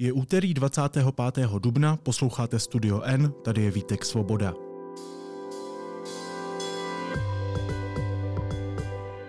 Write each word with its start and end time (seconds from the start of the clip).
Je 0.00 0.12
úterý 0.12 0.54
25. 0.54 1.04
dubna, 1.58 1.96
posloucháte 1.96 2.58
Studio 2.58 3.02
N, 3.02 3.32
tady 3.44 3.62
je 3.62 3.70
Vítek 3.70 4.04
Svoboda. 4.04 4.54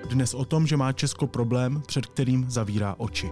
Dnes 0.10 0.34
o 0.34 0.46
tom, 0.46 0.68
že 0.68 0.78
má 0.78 0.94
Česko 0.94 1.28
problém, 1.28 1.82
před 1.88 2.06
kterým 2.06 2.50
zavírá 2.50 2.96
oči. 2.98 3.30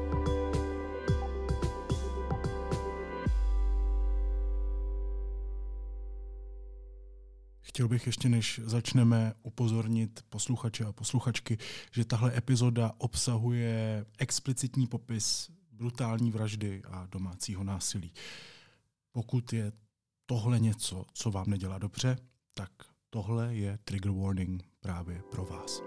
Chtěl 7.62 7.88
bych 7.88 8.06
ještě, 8.06 8.30
než 8.30 8.62
začneme, 8.64 9.34
upozornit 9.44 10.26
posluchače 10.30 10.86
a 10.86 10.92
posluchačky, 10.92 11.58
že 11.92 12.06
tahle 12.06 12.38
epizoda 12.38 12.92
obsahuje 12.98 14.06
explicitní 14.18 14.88
popis 14.88 15.59
brutální 15.80 16.32
vraždy 16.32 16.82
a 16.86 17.08
domácího 17.12 17.64
násilí. 17.64 18.14
Pokud 19.12 19.54
je 19.54 19.72
tohle 20.26 20.60
něco, 20.60 21.06
co 21.14 21.32
vám 21.32 21.50
nedělá 21.50 21.78
dobře, 21.78 22.18
tak 22.54 22.72
tohle 23.10 23.56
je 23.56 23.80
trigger 23.84 24.12
warning 24.12 24.64
právě 24.80 25.22
pro 25.32 25.46
vás. 25.46 25.82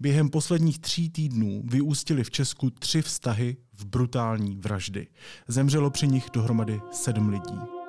Během 0.00 0.30
posledních 0.30 0.78
tří 0.78 1.10
týdnů 1.10 1.62
vyústily 1.66 2.24
v 2.24 2.30
Česku 2.30 2.70
tři 2.70 3.02
vztahy 3.02 3.56
v 3.72 3.84
brutální 3.86 4.56
vraždy. 4.56 5.06
Zemřelo 5.48 5.90
při 5.90 6.08
nich 6.08 6.30
dohromady 6.32 6.80
sedm 6.92 7.28
lidí. 7.28 7.83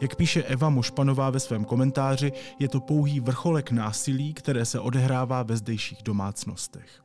Jak 0.00 0.16
píše 0.16 0.42
Eva 0.42 0.68
Mošpanová 0.68 1.30
ve 1.30 1.40
svém 1.40 1.64
komentáři, 1.64 2.32
je 2.58 2.68
to 2.68 2.80
pouhý 2.80 3.20
vrcholek 3.20 3.70
násilí, 3.70 4.34
které 4.34 4.64
se 4.64 4.80
odehrává 4.80 5.42
ve 5.42 5.56
zdejších 5.56 6.02
domácnostech. 6.02 7.02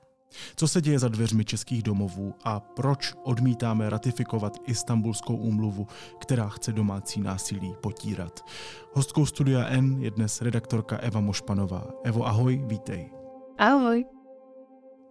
Co 0.55 0.67
se 0.67 0.81
děje 0.81 0.99
za 0.99 1.07
dveřmi 1.07 1.45
českých 1.45 1.83
domovů 1.83 2.33
a 2.43 2.59
proč 2.59 3.13
odmítáme 3.23 3.89
ratifikovat 3.89 4.57
Istanbulskou 4.67 5.35
úmluvu, 5.35 5.87
která 6.19 6.49
chce 6.49 6.73
domácí 6.73 7.21
násilí 7.21 7.73
potírat? 7.81 8.45
Hostkou 8.93 9.25
Studia 9.25 9.65
N 9.65 9.97
je 9.99 10.11
dnes 10.11 10.41
redaktorka 10.41 10.97
Eva 10.97 11.19
Mošpanová. 11.19 11.87
Evo, 12.03 12.27
ahoj, 12.27 12.63
vítej. 12.67 13.09
Ahoj. 13.57 14.05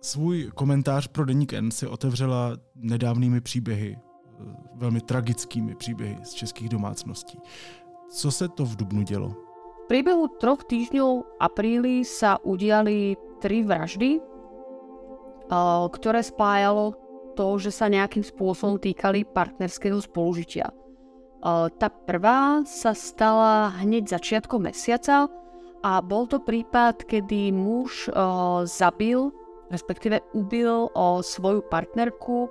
Svůj 0.00 0.50
komentář 0.54 1.06
pro 1.06 1.24
Deník 1.24 1.52
N 1.52 1.70
si 1.70 1.86
otevřela 1.86 2.56
nedávnými 2.74 3.40
příběhy, 3.40 3.96
velmi 4.74 5.00
tragickými 5.00 5.74
příběhy 5.74 6.18
z 6.22 6.32
českých 6.32 6.68
domácností. 6.68 7.38
Co 8.10 8.30
se 8.30 8.48
to 8.48 8.64
v 8.64 8.76
Dubnu 8.76 9.02
dělo? 9.02 9.28
V 9.84 9.86
priebehu 9.88 10.28
troch 10.40 10.64
týždňov 10.64 11.40
apríli 11.40 12.04
sa 12.08 12.40
udiali 12.40 13.16
tri 13.40 13.60
vraždy 13.60 14.34
ktoré 15.92 16.24
spájalo 16.24 16.96
to, 17.34 17.58
že 17.58 17.74
sa 17.74 17.90
nejakým 17.90 18.22
spôsobom 18.24 18.78
týkali 18.78 19.26
partnerského 19.26 19.98
spolužitia. 20.00 20.70
Tá 21.76 21.88
prvá 22.08 22.64
sa 22.64 22.96
stala 22.96 23.74
hneď 23.84 24.16
začiatkom 24.16 24.64
mesiaca 24.64 25.28
a 25.84 26.00
bol 26.00 26.24
to 26.24 26.40
prípad, 26.40 27.04
kedy 27.04 27.52
muž 27.52 28.08
zabil, 28.64 29.28
respektíve 29.68 30.24
ubil 30.32 30.88
svoju 31.20 31.60
partnerku, 31.68 32.48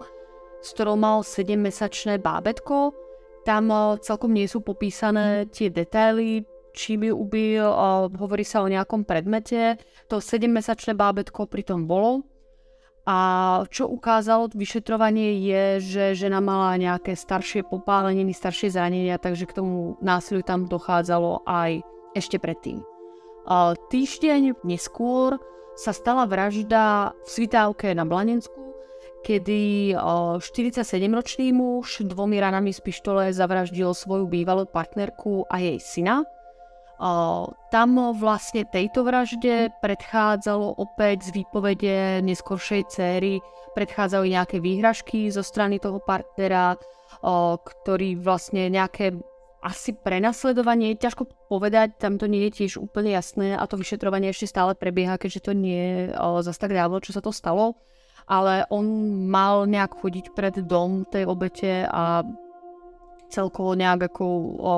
s 0.64 0.72
ktorou 0.72 0.96
mal 0.96 1.28
7-mesačné 1.28 2.24
bábetko. 2.24 2.96
Tam 3.44 3.68
celkom 4.00 4.32
nie 4.32 4.48
sú 4.48 4.64
popísané 4.64 5.52
tie 5.52 5.68
detaily, 5.68 6.48
čím 6.72 7.12
ju 7.12 7.14
ubil, 7.20 7.68
hovorí 8.16 8.48
sa 8.48 8.64
o 8.64 8.72
nejakom 8.72 9.04
predmete. 9.04 9.76
To 10.08 10.24
7-mesačné 10.24 10.96
bábetko 10.96 11.52
pritom 11.52 11.84
bolo 11.84 12.24
a 13.04 13.20
čo 13.68 13.92
ukázalo 13.92 14.48
vyšetrovanie 14.56 15.44
je, 15.44 15.64
že 15.84 16.04
žena 16.16 16.40
mala 16.40 16.80
nejaké 16.80 17.20
staršie 17.20 17.68
popáleniny, 17.68 18.32
staršie 18.32 18.72
zranenia, 18.72 19.20
takže 19.20 19.44
k 19.44 19.60
tomu 19.60 20.00
násiliu 20.00 20.40
tam 20.40 20.72
dochádzalo 20.72 21.44
aj 21.44 21.84
ešte 22.16 22.40
predtým. 22.40 22.80
Týždeň 23.92 24.64
neskôr 24.64 25.36
sa 25.76 25.92
stala 25.92 26.24
vražda 26.24 27.12
v 27.12 27.28
Svitávke 27.28 27.92
na 27.92 28.08
Blanensku, 28.08 28.73
kedy 29.24 29.96
47-ročný 29.96 31.56
muž 31.56 32.04
dvomi 32.04 32.38
ranami 32.44 32.76
z 32.76 32.84
pištole 32.84 33.32
zavraždil 33.32 33.96
svoju 33.96 34.28
bývalú 34.28 34.68
partnerku 34.68 35.48
a 35.48 35.64
jej 35.64 35.80
syna. 35.80 36.28
Tam 37.72 37.90
vlastne 38.20 38.68
tejto 38.68 39.08
vražde 39.08 39.72
predchádzalo 39.80 40.78
opäť 40.78 41.32
z 41.32 41.42
výpovede 41.42 41.96
neskoršej 42.22 42.84
céry, 42.92 43.40
predchádzali 43.74 44.36
nejaké 44.36 44.60
výhražky 44.60 45.32
zo 45.34 45.42
strany 45.42 45.80
toho 45.80 45.98
partnera, 46.04 46.78
ktorý 47.60 48.20
vlastne 48.22 48.70
nejaké 48.70 49.16
asi 49.64 49.96
prenasledovanie, 49.96 51.00
ťažko 51.00 51.48
povedať, 51.48 51.96
tam 51.96 52.20
to 52.20 52.28
nie 52.28 52.52
je 52.52 52.64
tiež 52.64 52.84
úplne 52.84 53.16
jasné 53.16 53.56
a 53.56 53.64
to 53.64 53.80
vyšetrovanie 53.80 54.36
ešte 54.36 54.52
stále 54.52 54.76
prebieha, 54.76 55.16
keďže 55.16 55.40
to 55.40 55.52
nie 55.56 56.12
je 56.12 56.20
zase 56.44 56.60
tak 56.60 56.76
dávno, 56.76 57.00
čo 57.00 57.16
sa 57.16 57.24
to 57.24 57.32
stalo. 57.32 57.80
Ale 58.28 58.64
on 58.72 58.86
mal 59.28 59.68
nejak 59.68 60.00
chodiť 60.00 60.26
pred 60.32 60.56
dom 60.64 61.04
tej 61.04 61.28
obete 61.28 61.84
a 61.88 62.24
celkovo 63.28 63.76
nejak 63.76 64.14
ako 64.14 64.26
o, 64.62 64.76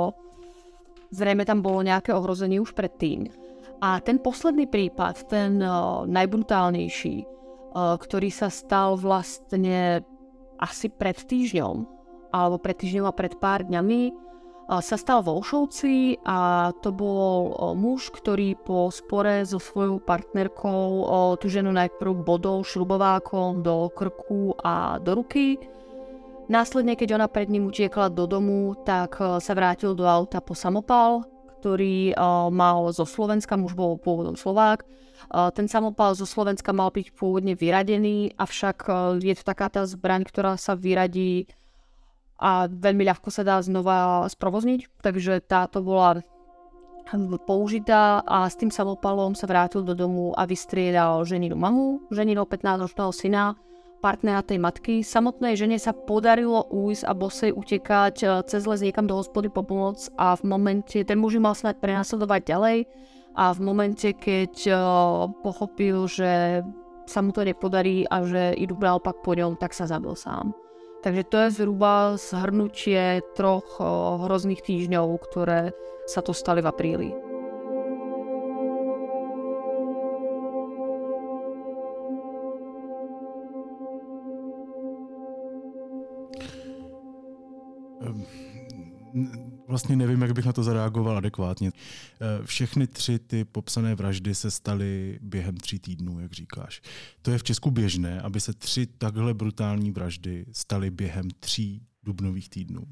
Zrejme 1.15 1.47
tam 1.47 1.63
bolo 1.63 1.79
nejaké 1.79 2.11
ohrozenie 2.11 2.59
už 2.59 2.75
predtým. 2.75 3.31
A 3.79 4.03
ten 4.03 4.19
posledný 4.19 4.67
prípad, 4.67 5.31
ten 5.31 5.63
uh, 5.63 6.03
najbrutálnejší, 6.03 7.15
uh, 7.23 7.95
ktorý 7.95 8.27
sa 8.33 8.51
stal 8.51 8.99
vlastne 8.99 10.03
asi 10.59 10.91
pred 10.91 11.15
týždňom, 11.15 11.87
alebo 12.35 12.59
pred 12.59 12.75
týždňom 12.75 13.07
a 13.07 13.15
pred 13.15 13.31
pár 13.39 13.63
dňami, 13.63 14.24
sa 14.69 14.95
stal 14.97 15.21
vo 15.21 15.37
Olšovci 15.39 16.21
a 16.25 16.71
to 16.81 16.89
bol 16.89 17.53
muž, 17.77 18.09
ktorý 18.09 18.57
po 18.57 18.89
spore 18.89 19.45
so 19.45 19.61
svojou 19.61 20.01
partnerkou 20.01 21.05
tú 21.37 21.45
ženu 21.47 21.69
najprv 21.69 22.25
bodol 22.25 22.65
šrubovákom 22.65 23.61
do 23.61 23.93
krku 23.93 24.57
a 24.65 24.97
do 24.97 25.21
ruky 25.21 25.61
Následne, 26.45 26.93
keď 26.93 27.17
ona 27.17 27.25
pred 27.25 27.49
ním 27.49 27.65
utiekla 27.65 28.13
do 28.13 28.29
domu, 28.29 28.77
tak 28.85 29.17
sa 29.17 29.53
vrátil 29.57 29.97
do 29.97 30.05
auta 30.05 30.37
po 30.45 30.53
samopal, 30.53 31.25
ktorý 31.57 32.13
mal 32.53 32.85
zo 32.93 33.01
Slovenska, 33.01 33.57
muž 33.57 33.73
bol 33.73 33.97
pôvodom 33.97 34.37
Slovák. 34.37 34.85
Ten 35.57 35.65
samopal 35.65 36.13
zo 36.13 36.29
Slovenska 36.29 36.69
mal 36.69 36.93
byť 36.93 37.17
pôvodne 37.17 37.57
vyradený, 37.57 38.37
avšak 38.37 38.77
je 39.25 39.33
to 39.33 39.41
taká 39.41 39.73
tá 39.73 39.89
zbraň, 39.89 40.21
ktorá 40.29 40.53
sa 40.53 40.77
vyradí 40.77 41.49
a 42.35 42.67
veľmi 42.67 43.07
ľahko 43.07 43.31
sa 43.31 43.47
dá 43.47 43.59
znova 43.63 44.27
sprovozniť, 44.27 45.01
takže 45.03 45.39
táto 45.47 45.79
bola 45.79 46.19
použitá 47.45 48.25
a 48.25 48.49
s 48.49 48.57
tým 48.57 48.73
samopalom 48.73 49.37
sa 49.37 49.45
vrátil 49.45 49.85
do 49.85 49.93
domu 49.93 50.33
a 50.33 50.49
vystriedal 50.49 51.21
ženinu 51.23 51.53
mamu, 51.53 52.09
ženinu 52.09 52.49
15-ročného 52.49 53.11
syna 53.13 53.43
partnera 54.01 54.45
tej 54.45 54.61
matky. 54.61 55.01
Samotnej 55.01 55.57
žene 55.57 55.81
sa 55.81 55.93
podarilo 55.93 56.65
ujsť 56.69 57.03
a 57.09 57.11
bosej 57.17 57.51
utekať 57.53 58.15
eh, 58.21 58.29
cez 58.45 58.61
les 58.65 58.85
niekam 58.85 59.09
do 59.09 59.17
hospody 59.17 59.49
po 59.49 59.65
pomoc 59.65 59.97
a 60.17 60.37
v 60.37 60.43
momente, 60.45 60.97
ten 61.01 61.17
muž 61.17 61.37
mal 61.41 61.57
snad 61.57 61.81
prenasledovať 61.81 62.41
ďalej 62.45 62.77
a 63.35 63.51
v 63.51 63.59
momente, 63.67 64.15
keď 64.15 64.53
uh, 64.71 64.79
pochopil, 65.43 66.07
že 66.07 66.63
sa 67.03 67.19
mu 67.19 67.35
to 67.35 67.43
nepodarí 67.43 68.07
a 68.07 68.23
že 68.23 68.55
idú 68.55 68.79
naopak 68.79 69.19
po 69.27 69.35
ňom, 69.35 69.59
tak 69.59 69.75
sa 69.75 69.91
zabil 69.91 70.15
sám. 70.15 70.55
Takže 71.05 71.23
to 71.29 71.37
je 71.37 71.49
zhruba 71.61 72.17
zhrnutie 72.17 73.21
troch 73.37 73.77
hrozných 74.25 74.65
týždňov, 74.65 75.05
ktoré 75.21 75.69
sa 76.09 76.25
to 76.25 76.33
stali 76.33 76.65
v 76.65 76.69
apríli. 76.73 77.09
Vlastně 89.75 89.95
nevím, 89.95 90.21
jak 90.21 90.31
bych 90.31 90.45
na 90.45 90.53
to 90.53 90.63
zareagoval 90.63 91.17
adekvátně. 91.17 91.71
Eh, 91.75 92.45
všechny 92.45 92.87
tři 92.87 93.19
ty 93.19 93.45
popsané 93.45 93.95
vraždy 93.95 94.35
se 94.35 94.51
staly 94.51 95.19
během 95.21 95.57
tří 95.57 95.79
týdnů, 95.79 96.19
jak 96.19 96.31
říkáš. 96.31 96.81
To 97.21 97.31
je 97.31 97.37
v 97.37 97.43
Česku 97.43 97.71
běžné, 97.71 98.21
aby 98.21 98.39
se 98.39 98.53
tři 98.53 98.87
takhle 98.87 99.33
brutální 99.33 99.91
vraždy 99.91 100.45
staly 100.51 100.91
během 100.91 101.27
tří 101.39 101.83
dubnových 102.03 102.49
týdnů. 102.49 102.83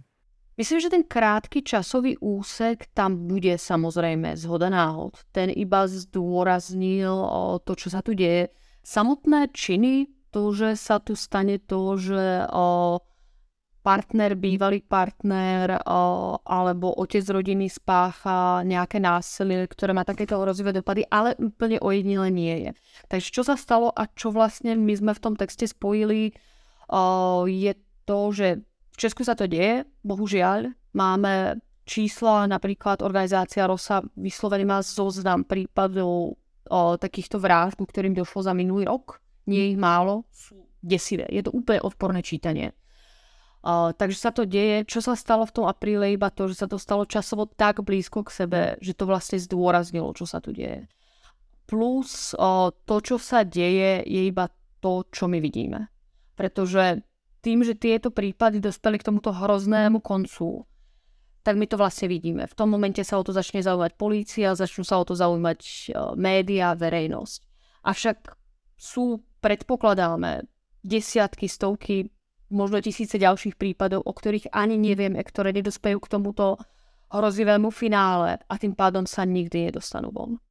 Myslím, 0.57 0.79
že 0.79 0.89
ten 0.89 1.03
krátky 1.07 1.61
časový 1.61 2.17
úsek 2.17 2.85
tam 2.93 3.27
bude 3.27 3.57
samozrejme 3.57 4.37
zhoda 4.37 4.69
náhod. 4.69 5.17
Ten 5.31 5.49
iba 5.55 5.87
zdôraznil 5.87 7.15
to, 7.63 7.73
čo 7.79 7.89
sa 7.89 8.03
tu 8.03 8.13
deje. 8.13 8.51
Samotné 8.83 9.55
činy, 9.55 10.11
to, 10.29 10.51
že 10.53 10.75
sa 10.75 10.99
tu 10.99 11.15
stane 11.15 11.57
to, 11.57 11.97
že 11.97 12.45
o, 12.53 12.99
partner, 13.83 14.39
bývalý 14.39 14.79
partner 14.79 15.83
alebo 16.47 16.95
otec 16.95 17.27
rodiny 17.27 17.67
spácha 17.67 18.63
nejaké 18.63 19.03
násilie, 19.03 19.67
ktoré 19.67 19.91
má 19.91 20.07
takéto 20.07 20.39
hrozivé 20.39 20.71
dopady, 20.71 21.03
ale 21.11 21.35
úplne 21.35 21.83
ojedinele 21.83 22.31
nie 22.31 22.55
je. 22.63 22.71
Takže 23.11 23.29
čo 23.29 23.43
sa 23.43 23.59
stalo 23.59 23.91
a 23.91 24.07
čo 24.07 24.31
vlastne 24.31 24.79
my 24.79 24.93
sme 24.95 25.11
v 25.11 25.19
tom 25.19 25.35
texte 25.35 25.67
spojili, 25.67 26.31
je 27.43 27.73
to, 28.07 28.19
že 28.31 28.63
v 28.63 28.95
Česku 28.95 29.27
sa 29.27 29.35
to 29.35 29.51
deje, 29.51 29.83
bohužiaľ. 30.07 30.71
Máme 30.95 31.59
čísla, 31.83 32.47
napríklad 32.47 33.03
organizácia 33.03 33.67
ROSA 33.67 34.05
vyslovene 34.15 34.63
má 34.63 34.79
zoznam 34.79 35.43
prípadov 35.43 36.39
takýchto 37.03 37.43
vražd, 37.43 37.83
ktorým 37.83 38.15
došlo 38.15 38.47
za 38.47 38.55
minulý 38.55 38.87
rok. 38.87 39.19
Nie 39.43 39.75
ich 39.75 39.79
málo, 39.81 40.23
sú 40.31 40.63
desivé. 40.79 41.27
Je 41.27 41.43
to 41.43 41.51
úplne 41.51 41.83
odporné 41.83 42.23
čítanie. 42.23 42.71
Takže 43.63 44.17
sa 44.19 44.35
to 44.35 44.43
deje. 44.43 44.83
Čo 44.83 44.99
sa 44.99 45.15
stalo 45.15 45.47
v 45.47 45.55
tom 45.55 45.65
apríle, 45.71 46.11
iba 46.11 46.27
to, 46.27 46.51
že 46.51 46.59
sa 46.59 46.67
to 46.67 46.75
stalo 46.75 47.07
časovo 47.07 47.47
tak 47.47 47.79
blízko 47.79 48.27
k 48.27 48.43
sebe, 48.43 48.61
že 48.83 48.91
to 48.91 49.07
vlastne 49.07 49.39
zdôraznilo, 49.39 50.11
čo 50.11 50.27
sa 50.27 50.43
tu 50.43 50.51
deje. 50.51 50.91
Plus 51.63 52.35
uh, 52.35 52.75
to, 52.83 52.99
čo 52.99 53.15
sa 53.15 53.47
deje, 53.47 54.03
je 54.03 54.21
iba 54.27 54.51
to, 54.83 55.07
čo 55.07 55.31
my 55.31 55.39
vidíme. 55.39 55.87
Pretože 56.35 57.07
tým, 57.39 57.63
že 57.63 57.79
tieto 57.79 58.11
prípady 58.11 58.59
dospeli 58.59 58.99
k 58.99 59.07
tomuto 59.07 59.31
hroznému 59.31 60.03
koncu, 60.03 60.67
tak 61.43 61.55
my 61.55 61.63
to 61.63 61.79
vlastne 61.79 62.11
vidíme. 62.11 62.43
V 62.47 62.55
tom 62.55 62.67
momente 62.67 62.99
sa 63.03 63.15
o 63.15 63.23
to 63.23 63.31
začne 63.31 63.63
zaujímať 63.63 63.95
polícia, 63.95 64.55
začnú 64.55 64.83
sa 64.83 64.99
o 64.99 65.07
to 65.07 65.15
zaujímať 65.15 65.91
média, 66.19 66.75
verejnosť. 66.75 67.39
Avšak 67.83 68.17
sú, 68.75 69.23
predpokladáme, 69.39 70.47
desiatky, 70.83 71.47
stovky 71.47 72.11
možno 72.49 72.81
tisíce 72.81 73.19
ďalších 73.19 73.55
prípadov, 73.55 74.03
o 74.03 74.13
ktorých 74.13 74.51
ani 74.51 74.75
nevieme, 74.79 75.23
ktoré 75.23 75.53
nedospejú 75.53 75.99
k 76.03 76.11
tomuto 76.11 76.57
hrozivému 77.13 77.69
finále 77.69 78.41
a 78.49 78.53
tým 78.57 78.73
pádom 78.73 79.05
sa 79.05 79.21
nikdy 79.23 79.69
nedostanú 79.69 80.09
von. 80.09 80.41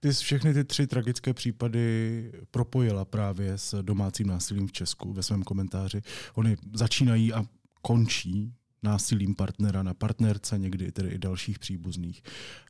Ty 0.00 0.10
všechny 0.12 0.54
ty 0.54 0.64
tři 0.64 0.86
tragické 0.86 1.34
případy 1.34 2.32
propojila 2.50 3.04
právě 3.04 3.58
s 3.58 3.82
domácím 3.82 4.26
násilím 4.26 4.66
v 4.66 4.72
Česku 4.72 5.12
ve 5.12 5.22
svém 5.22 5.42
komentáři. 5.42 6.02
Oni 6.34 6.56
začínají 6.74 7.32
a 7.32 7.44
končí 7.82 8.54
násilím 8.82 9.34
partnera 9.34 9.82
na 9.82 9.94
partnerce, 9.94 10.58
někdy 10.58 10.92
tedy 10.92 11.08
i 11.08 11.18
dalších 11.18 11.58
příbuzných. 11.58 12.22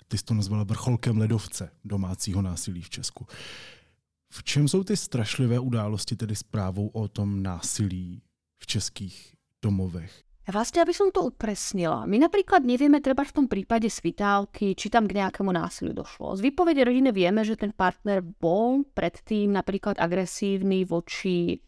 Ty 0.08 0.18
jsi 0.18 0.24
to 0.24 0.34
nazvala 0.34 0.64
vrcholkem 0.64 1.18
ledovce 1.18 1.70
domácího 1.84 2.42
násilí 2.42 2.82
v 2.82 2.90
Česku. 2.90 3.26
V 4.30 4.44
čem 4.44 4.68
jsou 4.68 4.84
ty 4.84 4.96
strašlivé 4.96 5.58
události 5.58 6.16
tedy 6.16 6.36
zprávou 6.36 6.88
o 6.88 7.08
tom 7.08 7.42
násilí 7.42 8.22
v 8.58 8.64
českých 8.66 9.16
domovech. 9.62 10.28
Vlastne, 10.48 10.80
aby 10.80 10.96
som 10.96 11.12
to 11.12 11.28
upresnila, 11.28 12.08
my 12.08 12.24
napríklad 12.24 12.64
nevieme 12.64 13.04
treba 13.04 13.20
v 13.20 13.36
tom 13.36 13.46
prípade 13.52 13.84
svitálky, 13.92 14.72
či 14.72 14.88
tam 14.88 15.04
k 15.04 15.20
nejakému 15.20 15.52
násiliu 15.52 15.92
došlo. 15.92 16.32
Z 16.32 16.40
výpovede 16.40 16.88
rodiny 16.88 17.12
vieme, 17.12 17.44
že 17.44 17.60
ten 17.60 17.68
partner 17.68 18.24
bol 18.24 18.80
predtým 18.96 19.52
napríklad 19.52 20.00
agresívny 20.00 20.88
voči 20.88 21.60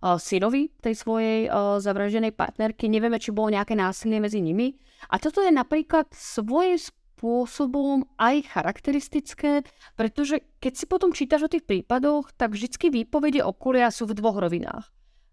uh, 0.00 0.16
synovi 0.16 0.72
tej 0.80 0.96
svojej 0.96 1.52
uh, 1.52 1.76
zavraženej 1.76 2.32
partnerky. 2.32 2.88
Nevieme, 2.88 3.20
či 3.20 3.36
bolo 3.36 3.52
nejaké 3.52 3.76
násilie 3.76 4.16
medzi 4.16 4.40
nimi. 4.40 4.80
A 5.12 5.20
toto 5.20 5.44
je 5.44 5.52
napríklad 5.52 6.08
svojím 6.16 6.80
spôsobom 6.80 8.08
aj 8.16 8.48
charakteristické, 8.48 9.60
pretože 9.92 10.40
keď 10.56 10.72
si 10.72 10.84
potom 10.88 11.12
čítaš 11.12 11.44
o 11.44 11.52
tých 11.52 11.68
prípadoch, 11.68 12.32
tak 12.32 12.56
vždycky 12.56 12.88
výpovede 12.88 13.44
okolia 13.44 13.92
sú 13.92 14.08
v 14.08 14.16
dvoch 14.16 14.40
rovinách 14.40 14.88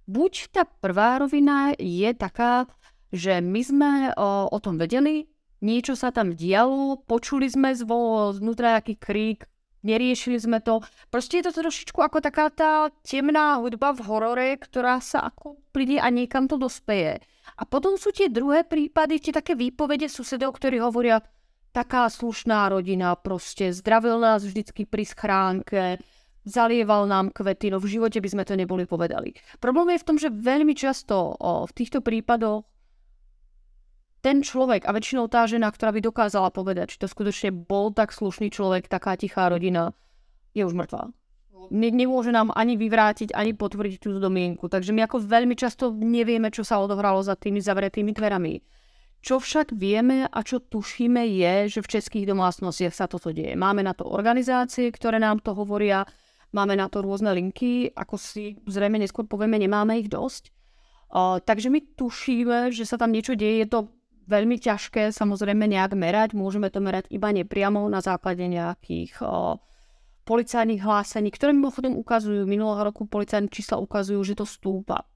buď 0.09 0.33
tá 0.49 0.65
prvá 0.65 1.21
rovina 1.21 1.77
je 1.77 2.09
taká, 2.17 2.65
že 3.13 3.37
my 3.37 3.61
sme 3.61 3.91
o, 4.17 4.49
o 4.49 4.57
tom 4.57 4.81
vedeli, 4.81 5.29
niečo 5.61 5.93
sa 5.93 6.09
tam 6.09 6.33
dialo, 6.33 7.05
počuli 7.05 7.45
sme 7.45 7.77
zvo, 7.77 8.33
znútra 8.33 8.81
nejaký 8.81 8.97
krík, 8.97 9.45
neriešili 9.85 10.41
sme 10.41 10.59
to. 10.65 10.81
Proste 11.13 11.39
je 11.39 11.49
to 11.49 11.61
trošičku 11.61 12.01
ako 12.01 12.25
taká 12.25 12.49
tá 12.49 12.89
temná 13.05 13.61
hudba 13.61 13.93
v 13.93 14.01
horore, 14.09 14.49
ktorá 14.57 14.97
sa 14.97 15.29
ako 15.29 15.61
príde 15.69 16.01
a 16.01 16.09
niekam 16.09 16.49
to 16.49 16.57
dospeje. 16.57 17.21
A 17.59 17.63
potom 17.65 17.97
sú 17.99 18.09
tie 18.09 18.29
druhé 18.29 18.65
prípady, 18.65 19.19
tie 19.21 19.33
také 19.33 19.53
výpovede 19.53 20.09
susedov, 20.09 20.57
ktorí 20.57 20.79
hovoria, 20.79 21.21
taká 21.69 22.09
slušná 22.09 22.69
rodina, 22.73 23.13
proste 23.13 23.69
zdravil 23.69 24.17
nás 24.17 24.41
vždycky 24.41 24.89
pri 24.89 25.05
schránke, 25.05 26.01
zalieval 26.47 27.07
nám 27.09 27.31
kvety, 27.35 27.71
no 27.73 27.79
v 27.79 27.99
živote 27.99 28.19
by 28.19 28.29
sme 28.29 28.43
to 28.47 28.55
neboli 28.55 28.83
povedali. 28.87 29.35
Problém 29.59 29.95
je 29.95 30.01
v 30.01 30.07
tom, 30.07 30.17
že 30.17 30.31
veľmi 30.31 30.73
často 30.75 31.35
o, 31.35 31.67
v 31.67 31.71
týchto 31.75 31.99
prípadoch 31.99 32.63
ten 34.19 34.43
človek 34.43 34.83
a 34.83 34.91
väčšinou 34.91 35.31
tá 35.31 35.47
žena, 35.47 35.71
ktorá 35.71 35.95
by 35.95 36.03
dokázala 36.03 36.51
povedať, 36.51 36.95
či 36.95 36.99
to 36.99 37.07
skutočne 37.07 37.55
bol 37.55 37.95
tak 37.95 38.11
slušný 38.11 38.51
človek, 38.51 38.91
taká 38.91 39.15
tichá 39.15 39.47
rodina, 39.47 39.95
je 40.51 40.67
už 40.67 40.75
mŕtvá. 40.75 41.15
Ne, 41.69 41.93
nemôže 41.93 42.33
nám 42.33 42.49
ani 42.57 42.75
vyvrátiť, 42.75 43.31
ani 43.31 43.53
potvrdiť 43.53 44.01
tú 44.01 44.17
domienku. 44.17 44.67
Takže 44.67 44.89
my 44.89 45.05
ako 45.05 45.21
veľmi 45.21 45.53
často 45.53 45.93
nevieme, 45.93 46.49
čo 46.49 46.65
sa 46.65 46.81
odohralo 46.81 47.21
za 47.21 47.37
tými 47.37 47.61
zavretými 47.61 48.11
dverami. 48.11 48.59
Čo 49.19 49.37
však 49.43 49.75
vieme 49.75 50.25
a 50.31 50.39
čo 50.41 50.63
tušíme 50.63 51.27
je, 51.27 51.77
že 51.77 51.79
v 51.83 51.91
českých 51.99 52.25
domácnostiach 52.31 52.95
sa 52.95 53.05
toto 53.05 53.35
deje. 53.35 53.53
Máme 53.53 53.83
na 53.83 53.91
to 53.91 54.07
organizácie, 54.07 54.89
ktoré 54.89 55.19
nám 55.19 55.43
to 55.43 55.51
hovoria, 55.51 56.07
Máme 56.49 56.73
na 56.73 56.89
to 56.89 57.05
rôzne 57.05 57.29
linky, 57.29 57.93
ako 57.93 58.17
si 58.17 58.57
zrejme 58.65 58.97
neskôr 58.97 59.29
povieme, 59.29 59.61
nemáme 59.61 60.01
ich 60.01 60.09
dosť. 60.09 60.49
Uh, 61.09 61.41
takže 61.41 61.73
my 61.73 61.81
tušíme, 61.97 62.57
že 62.73 62.85
sa 62.85 62.97
tam 62.97 63.13
niečo 63.13 63.33
deje, 63.33 63.65
je 63.65 63.69
to 63.69 63.79
veľmi 64.29 64.61
ťažké 64.61 65.09
samozrejme 65.09 65.65
nejak 65.65 65.97
merať, 65.97 66.37
môžeme 66.37 66.69
to 66.69 66.77
merať 66.77 67.09
iba 67.09 67.33
nepriamo 67.33 67.89
na 67.89 67.97
základe 67.97 68.45
nejakých 68.45 69.17
uh, 69.25 69.57
policajných 70.29 70.85
hlásení, 70.85 71.33
ktoré 71.33 71.49
mimochodom 71.57 71.97
ukazujú, 71.97 72.45
minulého 72.45 72.85
roku 72.85 73.09
policajné 73.09 73.49
čísla 73.49 73.81
ukazujú, 73.81 74.21
že 74.21 74.37
to 74.37 74.45
stúpa 74.45 75.09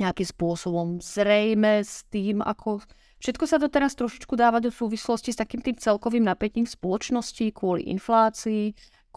nejakým 0.00 0.24
spôsobom. 0.24 0.86
Zrejme 1.04 1.84
s 1.84 2.08
tým, 2.08 2.40
ako 2.40 2.80
všetko 3.20 3.44
sa 3.44 3.60
to 3.60 3.68
teraz 3.68 3.92
trošičku 3.92 4.32
dáva 4.32 4.64
do 4.64 4.72
súvislosti 4.72 5.36
s 5.36 5.40
takým 5.40 5.60
tým 5.60 5.76
celkovým 5.76 6.24
napätím 6.24 6.64
spoločnosti 6.64 7.52
kvôli 7.52 7.92
inflácii, 7.92 8.72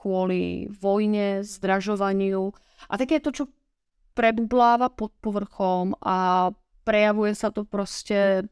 kvôli 0.06 0.70
vojne, 0.70 1.42
zdražovaniu 1.42 2.54
a 2.86 2.94
také 2.94 3.18
to, 3.18 3.34
čo 3.34 3.50
prebubláva 4.14 4.94
pod 4.94 5.10
povrchom 5.18 5.98
a 6.06 6.50
prejavuje 6.86 7.34
sa 7.34 7.50
to 7.50 7.66
proste 7.66 8.46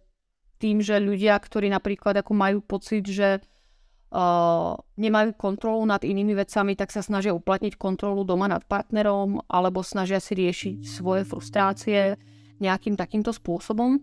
tým, 0.58 0.82
že 0.82 0.98
ľudia, 0.98 1.38
ktorí 1.38 1.70
napríklad 1.70 2.18
ako 2.18 2.34
majú 2.34 2.60
pocit, 2.66 3.06
že 3.06 3.38
uh, 3.38 4.74
nemajú 4.98 5.38
kontrolu 5.38 5.86
nad 5.86 6.02
inými 6.02 6.34
vecami, 6.34 6.74
tak 6.74 6.90
sa 6.90 7.06
snažia 7.06 7.38
uplatniť 7.38 7.78
kontrolu 7.78 8.26
doma 8.26 8.50
nad 8.50 8.66
partnerom 8.66 9.46
alebo 9.46 9.86
snažia 9.86 10.18
si 10.18 10.34
riešiť 10.34 10.76
svoje 10.82 11.22
frustrácie 11.22 12.18
nejakým 12.58 12.98
takýmto 12.98 13.30
spôsobom. 13.30 14.02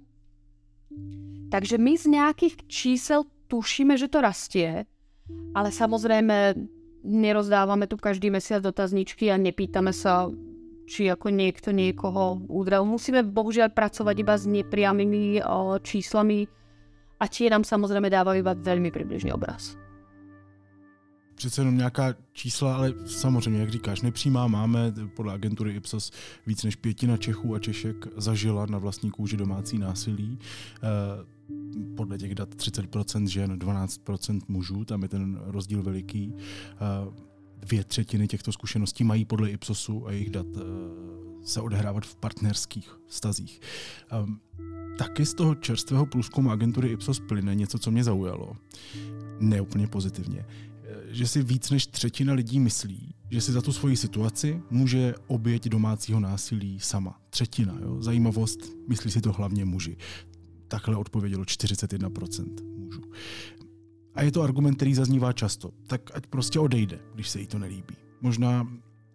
Takže 1.51 1.83
my 1.83 1.93
z 1.99 2.07
nejakých 2.15 2.55
čísel 2.71 3.27
tušíme, 3.51 3.99
že 3.99 4.07
to 4.07 4.23
rastie, 4.23 4.87
ale 5.59 5.69
samozrejme 5.75 6.55
nerozdávame 7.05 7.87
tu 7.87 7.97
každý 7.97 8.31
mesiac 8.31 8.63
dotazničky 8.63 9.33
a 9.33 9.37
nepýtame 9.37 9.93
sa, 9.93 10.29
či 10.91 11.07
ako 11.07 11.31
niekto 11.31 11.71
niekoho 11.71 12.43
udrel. 12.51 12.83
Musíme 12.83 13.23
bohužiaľ 13.23 13.71
pracovať 13.71 14.17
iba 14.19 14.35
s 14.35 14.45
nepriamými 14.51 15.39
číslami 15.87 16.51
a 17.21 17.25
tie 17.31 17.47
nám 17.47 17.63
samozrejme 17.63 18.11
dávajú 18.11 18.43
iba 18.43 18.59
veľmi 18.59 18.91
približný 18.91 19.31
obraz. 19.31 19.79
Přece 21.35 21.61
jenom 21.61 21.77
nějaká 21.77 22.15
čísla, 22.33 22.77
ale 22.77 22.95
samozřejmě, 23.07 23.61
jak 23.61 23.71
říkáš, 23.71 24.01
nepřímá 24.03 24.47
máme 24.47 24.93
podle 25.17 25.33
agentury 25.33 25.73
Ipsos 25.75 26.13
víc 26.47 26.65
než 26.65 26.77
pětina 26.77 27.17
Čechů 27.17 27.55
a 27.55 27.59
Češek 27.59 27.97
zažila 28.17 28.67
na 28.67 28.79
vlastní 28.79 29.11
kůži 29.11 29.37
domácí 29.37 29.79
násilí. 29.79 30.39
E- 30.83 31.40
podle 31.97 32.19
těch 32.19 32.35
dat 32.35 32.55
30% 32.55 33.27
žen, 33.27 33.59
12% 33.59 34.41
mužů, 34.49 34.85
tam 34.85 35.03
je 35.03 35.09
ten 35.09 35.41
rozdíl 35.45 35.83
veliký. 35.83 36.35
Dvě 37.61 37.85
třetiny 37.85 38.29
těchto 38.29 38.53
zkušeností 38.53 39.05
mají 39.05 39.25
podle 39.25 39.51
Ipsosu 39.51 40.07
a 40.07 40.13
jejich 40.13 40.31
dat 40.31 40.47
e, 40.57 40.61
se 41.43 41.61
odehrávat 41.61 42.07
v 42.07 42.17
partnerských 42.17 43.01
vztazích. 43.07 43.61
Taky 44.99 45.27
z 45.27 45.35
toho 45.35 45.55
čerstvého 45.55 46.07
průzkumu 46.07 46.51
agentury 46.51 46.89
Ipsos 46.89 47.21
plyne 47.21 47.55
něco, 47.55 47.79
co 47.79 47.91
mě 47.91 48.05
zaujalo. 48.05 48.57
Neúplně 49.41 49.87
pozitivně. 49.87 50.39
E, 50.39 50.47
že 51.15 51.27
si 51.27 51.43
víc 51.43 51.71
než 51.71 51.87
třetina 51.87 52.33
lidí 52.33 52.61
myslí, 52.61 53.15
že 53.31 53.41
si 53.41 53.53
za 53.53 53.63
tu 53.63 53.73
svoji 53.73 53.97
situaci 53.97 54.63
může 54.71 55.15
oběť 55.27 55.69
domácího 55.69 56.21
násilí 56.21 56.81
sama. 56.81 57.21
Třetina, 57.31 57.79
jo? 57.83 58.03
Zajímavost, 58.03 58.61
myslí 58.89 59.11
si 59.11 59.21
to 59.21 59.33
hlavně 59.33 59.65
muži. 59.65 59.97
Takhle 60.71 60.97
odpovědělo 60.97 61.45
41% 61.45 62.45
mužů. 62.79 63.03
A 64.15 64.23
je 64.23 64.33
to 64.33 64.43
argument, 64.43 64.75
který 64.75 64.95
zaznívá 64.95 65.33
často. 65.33 65.71
Tak 65.87 66.11
ať 66.15 66.27
prostě 66.27 66.59
odejde, 66.59 66.99
když 67.15 67.29
se 67.29 67.41
jí 67.41 67.47
to 67.47 67.59
nelíbí. 67.59 67.97
Možná 68.21 68.69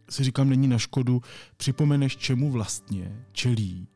si 0.09 0.23
říkám, 0.23 0.49
není 0.49 0.67
na 0.67 0.77
škodu, 0.77 1.21
připomeneš, 1.57 2.17
čemu 2.17 2.51
vlastně 2.51 3.25
čelí 3.31 3.87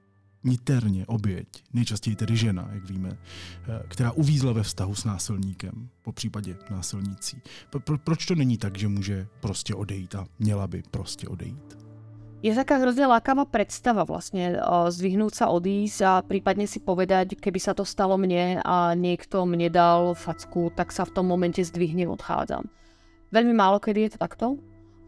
niterně 0.43 1.05
oběť, 1.05 1.47
nejčastěji 1.73 2.15
tedy 2.15 2.37
žena, 2.37 2.69
jak 2.71 2.89
víme, 2.89 3.09
eh, 3.67 3.83
která 3.87 4.11
uvízla 4.11 4.53
ve 4.53 4.63
vztahu 4.63 4.95
s 4.95 5.05
násilníkem, 5.05 5.89
po 6.01 6.11
případě 6.11 6.57
násilnící. 6.71 7.41
Pro, 7.83 7.97
proč 7.97 8.25
to 8.25 8.35
není 8.35 8.57
tak, 8.57 8.77
že 8.77 8.87
může 8.87 9.27
prostě 9.39 9.75
odejít 9.75 10.15
a 10.15 10.27
měla 10.39 10.67
by 10.67 10.83
prostě 10.91 11.27
odejít? 11.27 11.88
Je 12.39 12.55
taká 12.55 12.79
hrozne 12.79 13.03
lákavá 13.03 13.43
predstava 13.43 14.08
vlastne 14.08 14.55
zdvihnúť 14.63 15.43
sa 15.43 15.51
odísť 15.51 16.00
a 16.08 16.24
prípadne 16.24 16.72
si 16.72 16.79
povedať, 16.79 17.36
keby 17.36 17.60
sa 17.60 17.75
to 17.75 17.84
stalo 17.84 18.15
mne 18.15 18.63
a 18.63 18.96
niekto 18.96 19.43
mne 19.43 19.67
dal 19.67 20.15
facku, 20.15 20.72
tak 20.72 20.96
sa 20.96 21.03
v 21.03 21.19
tom 21.19 21.27
momente 21.27 21.60
zdvihnem, 21.60 22.08
odchádzam. 22.08 22.63
Veľmi 23.36 23.51
málo 23.51 23.84
kedy 23.84 24.08
je 24.08 24.12
to 24.15 24.19
takto. 24.24 24.46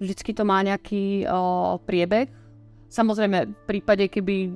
Vždycky 0.04 0.36
to 0.36 0.44
má 0.44 0.60
nejaký 0.60 1.24
o, 1.24 1.80
priebeh. 1.80 2.28
Samozrejme, 2.92 3.48
v 3.48 3.64
prípade, 3.64 4.12
keby 4.12 4.52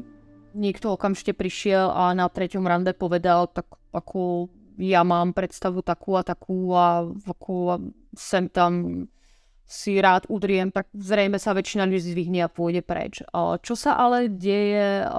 niekto 0.52 1.00
okamžite 1.00 1.32
prišiel 1.32 1.88
a 1.96 2.12
na 2.12 2.28
treťom 2.28 2.68
rande 2.68 2.92
povedal, 2.92 3.48
tak 3.56 3.72
ako 3.96 4.52
ja 4.76 5.08
mám 5.08 5.32
predstavu 5.32 5.80
takú 5.80 6.20
a 6.20 6.28
takú 6.28 6.76
a 6.76 7.08
ako 7.08 7.88
sem 8.20 8.52
tam 8.52 9.06
si 9.66 9.98
rád 9.98 10.30
udriem, 10.30 10.70
tak 10.70 10.86
zrejme 10.94 11.42
sa 11.42 11.58
väčšina 11.58 11.90
ľudí 11.90 12.14
zvihne 12.14 12.46
a 12.46 12.54
pôjde 12.54 12.86
preč. 12.86 13.26
Čo 13.36 13.74
sa 13.74 13.98
ale 13.98 14.30
deje 14.30 15.10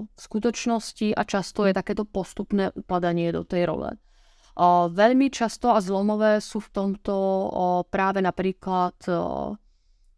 v 0.00 0.16
skutočnosti 0.16 1.12
a 1.12 1.22
často 1.28 1.68
je 1.68 1.76
takéto 1.76 2.08
postupné 2.08 2.72
upadanie 2.72 3.28
do 3.28 3.44
tej 3.44 3.68
role. 3.68 4.00
Veľmi 4.88 5.28
často 5.28 5.74
a 5.74 5.84
zlomové 5.84 6.40
sú 6.40 6.64
v 6.64 6.72
tomto 6.72 7.14
práve 7.92 8.24
napríklad 8.24 8.96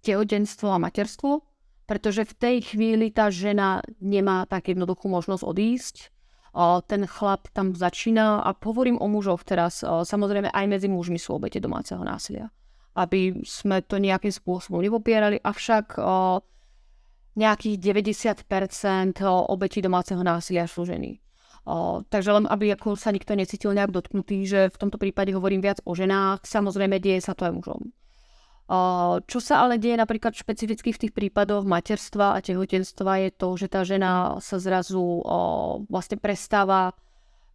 tehotenstvo 0.06 0.70
a 0.70 0.78
materstvo, 0.78 1.42
pretože 1.90 2.22
v 2.22 2.34
tej 2.38 2.56
chvíli 2.70 3.10
tá 3.10 3.34
žena 3.34 3.82
nemá 3.98 4.46
tak 4.46 4.70
jednoduchú 4.70 5.10
možnosť 5.10 5.42
odísť. 5.42 5.96
Ten 6.86 7.02
chlap 7.04 7.50
tam 7.50 7.74
začína 7.74 8.46
a 8.46 8.54
hovorím 8.54 9.02
o 9.02 9.10
mužoch 9.10 9.42
teraz, 9.42 9.82
samozrejme 9.82 10.54
aj 10.54 10.66
medzi 10.70 10.86
mužmi 10.86 11.18
sú 11.18 11.36
obete 11.36 11.58
domáceho 11.58 12.00
násilia. 12.00 12.46
Aby 12.96 13.44
sme 13.44 13.84
to 13.84 14.00
nejakým 14.00 14.32
spôsobom 14.32 14.80
nepopierali, 14.80 15.36
avšak 15.36 16.00
nejakých 17.36 17.76
90% 18.48 19.20
obetí 19.28 19.84
domáceho 19.84 20.24
násilia 20.24 20.64
sú 20.64 20.88
ženy. 20.88 21.20
O, 21.68 22.00
takže 22.08 22.32
len 22.32 22.48
aby 22.48 22.72
ako 22.72 22.96
sa 22.96 23.12
nikto 23.12 23.36
necítil 23.36 23.76
nejak 23.76 23.92
dotknutý, 23.92 24.48
že 24.48 24.72
v 24.72 24.80
tomto 24.80 24.96
prípade 24.96 25.36
hovorím 25.36 25.60
viac 25.60 25.84
o 25.84 25.92
ženách, 25.92 26.48
samozrejme 26.48 26.96
deje 26.96 27.20
sa 27.20 27.36
to 27.36 27.44
aj 27.44 27.52
mužom. 27.52 27.92
Čo 29.28 29.38
sa 29.44 29.62
ale 29.62 29.76
deje 29.76 30.00
napríklad 30.00 30.32
špecificky 30.32 30.90
v 30.90 31.00
tých 31.06 31.12
prípadoch 31.12 31.68
materstva 31.68 32.34
a 32.34 32.42
tehotenstva 32.42 33.28
je 33.28 33.30
to, 33.36 33.48
že 33.60 33.66
tá 33.68 33.84
žena 33.84 34.40
sa 34.40 34.56
zrazu 34.56 35.22
vlastne 35.86 36.16
prestáva 36.16 36.96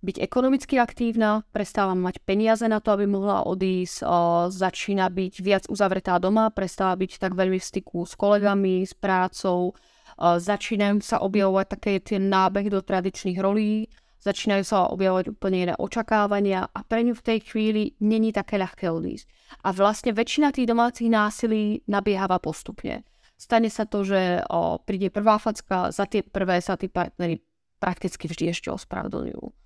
byť 0.01 0.17
ekonomicky 0.17 0.81
aktívna, 0.81 1.45
prestáva 1.53 1.93
mať 1.93 2.25
peniaze 2.25 2.65
na 2.65 2.81
to, 2.81 2.97
aby 2.97 3.05
mohla 3.05 3.45
odísť, 3.45 4.01
začína 4.49 5.05
byť 5.13 5.33
viac 5.45 5.63
uzavretá 5.69 6.17
doma, 6.17 6.49
prestáva 6.49 6.97
byť 6.97 7.21
tak 7.21 7.37
veľmi 7.37 7.61
v 7.61 7.69
styku 7.69 8.09
s 8.09 8.17
kolegami, 8.17 8.81
s 8.81 8.97
prácou, 8.97 9.77
začínajú 10.17 11.05
sa 11.05 11.21
objavovať 11.21 11.65
také 11.69 12.01
tie 12.01 12.17
nábeh 12.17 12.73
do 12.73 12.81
tradičných 12.81 13.37
rolí, 13.37 13.85
začínajú 14.21 14.63
sa 14.65 14.89
objavovať 14.89 15.37
úplne 15.37 15.57
iné 15.69 15.75
očakávania 15.77 16.65
a 16.69 16.79
pre 16.81 17.05
ňu 17.05 17.13
v 17.17 17.25
tej 17.25 17.39
chvíli 17.45 17.93
není 18.01 18.33
také 18.33 18.57
ľahké 18.57 18.89
odísť. 18.89 19.25
A 19.65 19.73
vlastne 19.73 20.17
väčšina 20.17 20.49
tých 20.49 20.69
domácich 20.69 21.09
násilí 21.09 21.85
nabieháva 21.85 22.41
postupne. 22.41 23.05
Stane 23.37 23.73
sa 23.73 23.89
to, 23.89 24.05
že 24.05 24.45
príde 24.85 25.09
prvá 25.09 25.41
facka, 25.41 25.89
za 25.89 26.05
tie 26.05 26.21
prvé 26.21 26.61
sa 26.61 26.77
tí 26.77 26.89
partnery 26.89 27.41
prakticky 27.81 28.29
vždy 28.29 28.53
ešte 28.53 28.69
ospravedlňujú. 28.69 29.60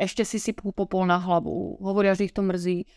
Ešte 0.00 0.24
si 0.24 0.40
sypú 0.40 0.72
popol 0.72 1.04
na 1.04 1.20
hlavu, 1.20 1.76
hovoria, 1.80 2.16
že 2.16 2.28
ich 2.28 2.36
to 2.36 2.40
mrzí 2.40 2.88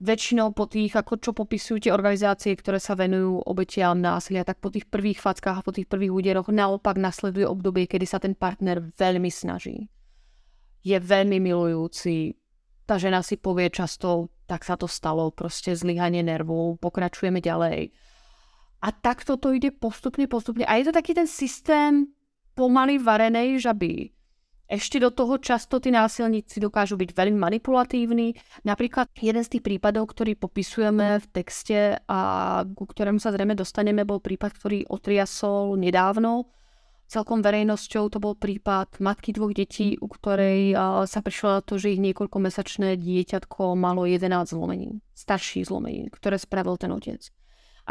väčšinou 0.00 0.56
po 0.56 0.64
tých, 0.64 0.96
ako 0.96 1.20
čo 1.20 1.30
popisujú 1.36 1.84
tie 1.84 1.92
organizácie, 1.92 2.56
ktoré 2.56 2.80
sa 2.80 2.96
venujú 2.96 3.44
obetiam 3.44 4.00
násilia, 4.00 4.48
tak 4.48 4.58
po 4.58 4.72
tých 4.72 4.88
prvých 4.88 5.20
fackách 5.20 5.60
a 5.60 5.64
po 5.64 5.76
tých 5.76 5.86
prvých 5.86 6.08
úderoch 6.08 6.48
naopak 6.48 6.96
nasleduje 6.96 7.44
obdobie, 7.44 7.84
kedy 7.84 8.08
sa 8.08 8.16
ten 8.16 8.32
partner 8.32 8.80
veľmi 8.96 9.28
snaží. 9.28 9.92
Je 10.80 10.96
veľmi 10.96 11.36
milujúci. 11.36 12.32
Tá 12.88 12.96
žena 12.96 13.20
si 13.20 13.36
povie 13.36 13.68
často, 13.68 14.32
tak 14.48 14.64
sa 14.64 14.80
to 14.80 14.88
stalo, 14.88 15.28
proste 15.36 15.76
zlyhanie 15.76 16.24
nervov, 16.24 16.80
pokračujeme 16.80 17.44
ďalej. 17.44 17.92
A 18.80 18.88
takto 18.96 19.36
to 19.36 19.52
ide 19.52 19.68
postupne, 19.76 20.24
postupne. 20.24 20.64
A 20.64 20.80
je 20.80 20.88
to 20.88 20.96
taký 20.96 21.12
ten 21.12 21.28
systém 21.28 22.08
pomaly 22.56 22.96
varenej 22.96 23.60
žaby 23.60 24.16
ešte 24.70 25.02
do 25.02 25.10
toho 25.10 25.42
často 25.42 25.82
tí 25.82 25.90
násilníci 25.90 26.62
dokážu 26.62 26.94
byť 26.94 27.10
veľmi 27.10 27.34
manipulatívni. 27.34 28.38
Napríklad 28.62 29.10
jeden 29.18 29.42
z 29.42 29.58
tých 29.58 29.66
prípadov, 29.66 30.14
ktorý 30.14 30.38
popisujeme 30.38 31.18
v 31.18 31.26
texte 31.34 31.98
a 32.06 32.20
ku 32.62 32.86
ktorému 32.86 33.18
sa 33.18 33.34
zrejme 33.34 33.58
dostaneme, 33.58 34.06
bol 34.06 34.22
prípad, 34.22 34.54
ktorý 34.54 34.86
otriasol 34.86 35.74
nedávno 35.74 36.46
celkom 37.10 37.42
verejnosťou. 37.42 38.06
To 38.14 38.22
bol 38.22 38.38
prípad 38.38 39.02
matky 39.02 39.34
dvoch 39.34 39.50
detí, 39.50 39.98
u 39.98 40.06
ktorej 40.06 40.78
sa 41.10 41.18
prišlo 41.18 41.58
na 41.58 41.60
to, 41.66 41.74
že 41.74 41.98
ich 41.98 42.00
niekoľkomesačné 42.06 42.94
dieťatko 42.94 43.74
malo 43.74 44.06
11 44.06 44.30
zlomenín, 44.54 45.02
starší 45.18 45.66
zlomenín, 45.66 46.06
ktoré 46.14 46.38
spravil 46.38 46.78
ten 46.78 46.94
otec. 46.94 47.18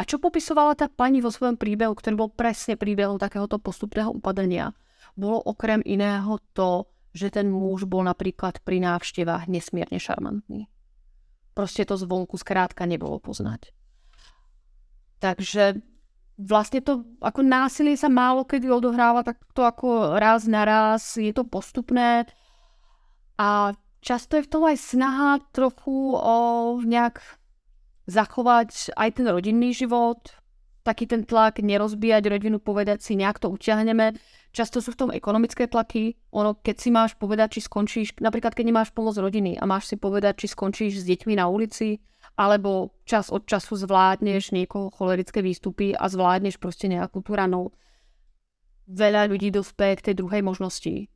A 0.00 0.08
čo 0.08 0.16
popisovala 0.16 0.72
tá 0.72 0.88
pani 0.88 1.20
vo 1.20 1.28
svojom 1.28 1.60
príbehu, 1.60 1.92
ktorý 1.92 2.16
bol 2.16 2.30
presne 2.32 2.80
príbehom 2.80 3.20
takéhoto 3.20 3.60
postupného 3.60 4.08
upadania, 4.16 4.72
bolo 5.16 5.42
okrem 5.42 5.82
iného 5.82 6.38
to, 6.52 6.86
že 7.10 7.34
ten 7.34 7.50
muž 7.50 7.86
bol 7.90 8.06
napríklad 8.06 8.62
pri 8.62 8.78
návštevách 8.82 9.50
nesmierne 9.50 9.98
šarmantný. 9.98 10.70
Proste 11.54 11.82
to 11.82 11.98
zvonku 11.98 12.38
skrátka 12.38 12.86
nebolo 12.86 13.18
poznať. 13.18 13.74
Takže 15.18 15.82
vlastne 16.40 16.80
to 16.80 17.04
ako 17.20 17.44
násilie 17.44 17.98
sa 17.98 18.08
málo 18.08 18.48
kedy 18.48 18.72
odohráva 18.72 19.20
tak 19.20 19.42
to 19.52 19.60
ako 19.60 20.16
raz 20.16 20.48
na 20.48 20.64
raz, 20.64 21.20
je 21.20 21.34
to 21.36 21.44
postupné 21.44 22.24
a 23.36 23.76
často 24.00 24.40
je 24.40 24.46
v 24.48 24.50
tom 24.52 24.64
aj 24.64 24.76
snaha 24.80 25.44
trochu 25.52 26.16
o 26.16 26.36
nejak 26.80 27.20
zachovať 28.08 28.96
aj 28.96 29.08
ten 29.20 29.26
rodinný 29.28 29.76
život, 29.76 30.39
taký 30.80 31.04
ten 31.04 31.28
tlak, 31.28 31.60
nerozbíjať 31.60 32.24
rodinu, 32.26 32.56
povedať 32.56 33.04
si, 33.04 33.12
nejak 33.16 33.38
to 33.38 33.52
utiahneme. 33.52 34.16
Často 34.50 34.80
sú 34.80 34.96
v 34.96 35.00
tom 35.06 35.10
ekonomické 35.12 35.68
tlaky. 35.68 36.16
Ono, 36.32 36.56
keď 36.56 36.76
si 36.80 36.88
máš 36.90 37.14
povedať, 37.14 37.58
či 37.58 37.60
skončíš, 37.68 38.08
napríklad 38.18 38.56
keď 38.56 38.64
nemáš 38.72 38.90
pomoc 38.90 39.14
rodiny 39.14 39.60
a 39.60 39.64
máš 39.68 39.92
si 39.92 39.96
povedať, 40.00 40.44
či 40.44 40.46
skončíš 40.50 41.04
s 41.04 41.08
deťmi 41.08 41.36
na 41.36 41.46
ulici, 41.46 42.00
alebo 42.40 42.96
čas 43.04 43.28
od 43.28 43.44
času 43.44 43.76
zvládneš 43.76 44.56
niekoho 44.56 44.88
cholerické 44.88 45.44
výstupy 45.44 45.92
a 45.92 46.08
zvládneš 46.08 46.56
proste 46.56 46.88
nejakú 46.88 47.20
tú 47.20 47.36
ranu. 47.36 47.70
Veľa 48.90 49.30
ľudí 49.30 49.54
dospie 49.54 49.94
k 50.00 50.10
tej 50.10 50.14
druhej 50.18 50.42
možnosti. 50.42 51.06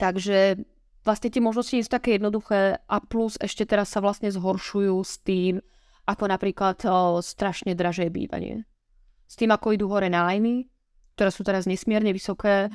Takže 0.00 0.64
vlastne 1.04 1.28
tie 1.28 1.44
možnosti 1.44 1.76
sú 1.84 1.90
také 1.92 2.16
jednoduché 2.16 2.80
a 2.88 2.96
plus 3.04 3.36
ešte 3.38 3.68
teraz 3.68 3.92
sa 3.92 4.00
vlastne 4.00 4.32
zhoršujú 4.32 4.96
s 5.04 5.20
tým, 5.20 5.60
ako 6.10 6.26
napríklad 6.26 6.82
o, 6.84 7.22
strašne 7.22 7.78
dražé 7.78 8.10
bývanie. 8.10 8.66
S 9.30 9.38
tým, 9.38 9.54
ako 9.54 9.78
idú 9.78 9.86
hore 9.86 10.10
nájmy, 10.10 10.66
ktoré 11.14 11.30
sú 11.30 11.46
teraz 11.46 11.70
nesmierne 11.70 12.10
vysoké 12.10 12.66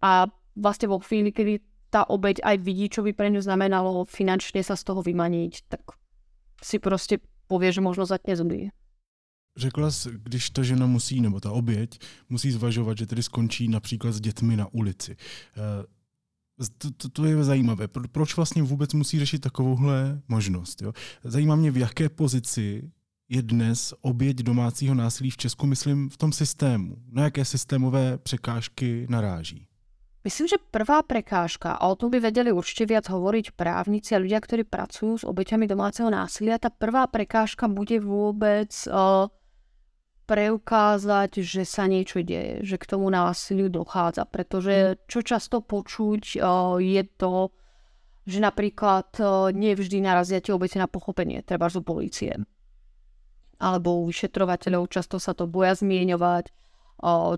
a 0.00 0.24
vlastne 0.56 0.88
vo 0.88 0.98
chvíli, 1.04 1.32
kedy 1.32 1.60
tá 1.92 2.08
obeď 2.08 2.40
aj 2.40 2.56
vidí, 2.64 2.88
čo 2.88 3.04
by 3.04 3.12
pre 3.12 3.28
ňu 3.28 3.44
znamenalo 3.44 4.08
finančne 4.08 4.64
sa 4.64 4.80
z 4.80 4.82
toho 4.88 5.04
vymaniť, 5.04 5.68
tak 5.68 6.00
si 6.64 6.78
prostě 6.78 7.18
povie, 7.46 7.72
že 7.72 7.80
možno 7.80 8.06
zatne 8.06 8.36
zuby. 8.36 8.70
Řekla 9.56 9.90
jsi, 9.90 10.08
když 10.12 10.50
ta 10.50 10.62
žena 10.62 10.86
musí, 10.86 11.20
nebo 11.20 11.40
ta 11.40 11.52
oběť, 11.52 11.98
musí 12.28 12.50
zvažovat, 12.50 12.98
že 12.98 13.06
tedy 13.06 13.22
skončí 13.22 13.68
například 13.68 14.12
s 14.12 14.20
dětmi 14.20 14.56
na 14.56 14.66
ulici. 14.72 15.16
Eh, 15.16 15.84
to, 16.78 16.90
to, 16.90 17.08
to 17.08 17.24
je 17.24 17.44
zajímavé. 17.44 17.88
Proč 17.88 18.36
vlastně 18.36 18.62
vůbec 18.62 18.94
musí 18.94 19.18
řešit 19.18 19.38
takovouhle 19.38 20.20
možnost? 20.28 20.82
Jo? 20.82 20.92
Zajímá 21.24 21.56
mě, 21.56 21.70
v 21.70 21.76
jaké 21.76 22.08
pozici 22.08 22.90
je 23.28 23.42
dnes 23.42 23.94
oběť 24.00 24.36
domácího 24.36 24.94
násilí 24.94 25.30
v 25.30 25.36
Česku, 25.36 25.66
myslím, 25.66 26.10
v 26.10 26.16
tom 26.16 26.32
systému? 26.32 26.96
Na 27.12 27.24
jaké 27.24 27.44
systémové 27.44 28.18
překážky 28.18 29.06
naráží? 29.10 29.66
Myslím, 30.24 30.48
že 30.48 30.56
prvá 30.70 31.02
prekážka, 31.02 31.72
a 31.72 31.90
o 31.90 31.98
tom 31.98 32.10
by 32.10 32.22
vedeli 32.22 32.54
určite 32.54 32.86
viac 32.86 33.10
hovoriť 33.10 33.58
právnici 33.58 34.14
a 34.14 34.22
ľudia, 34.22 34.38
ktorí 34.38 34.62
pracujú 34.62 35.18
s 35.18 35.26
obeťami 35.26 35.66
domáceho 35.66 36.06
násilia, 36.06 36.62
tá 36.62 36.70
prvá 36.70 37.10
prekážka 37.10 37.66
bude 37.66 37.98
vôbec 37.98 38.70
uh, 38.86 39.26
preukázať, 40.26 41.42
že 41.42 41.62
sa 41.66 41.90
niečo 41.90 42.22
deje, 42.22 42.62
že 42.62 42.76
k 42.78 42.88
tomu 42.88 43.10
násiliu 43.10 43.68
dochádza. 43.68 44.26
Pretože 44.26 44.74
mhm. 44.74 44.96
čo 45.10 45.20
často 45.22 45.60
počuť 45.60 46.38
uh, 46.38 46.78
je 46.78 47.02
to, 47.18 47.50
že 48.22 48.38
napríklad 48.38 49.08
uh, 49.18 49.50
nevždy 49.50 49.98
narazia 49.98 50.38
tie 50.38 50.54
obete 50.54 50.78
na 50.78 50.86
pochopenie, 50.86 51.42
treba 51.42 51.66
z 51.66 51.82
polície 51.82 52.32
alebo 53.62 54.02
u 54.02 54.10
vyšetrovateľov, 54.10 54.90
často 54.90 55.22
sa 55.22 55.38
to 55.38 55.46
boja 55.46 55.78
zmieňovať. 55.78 56.50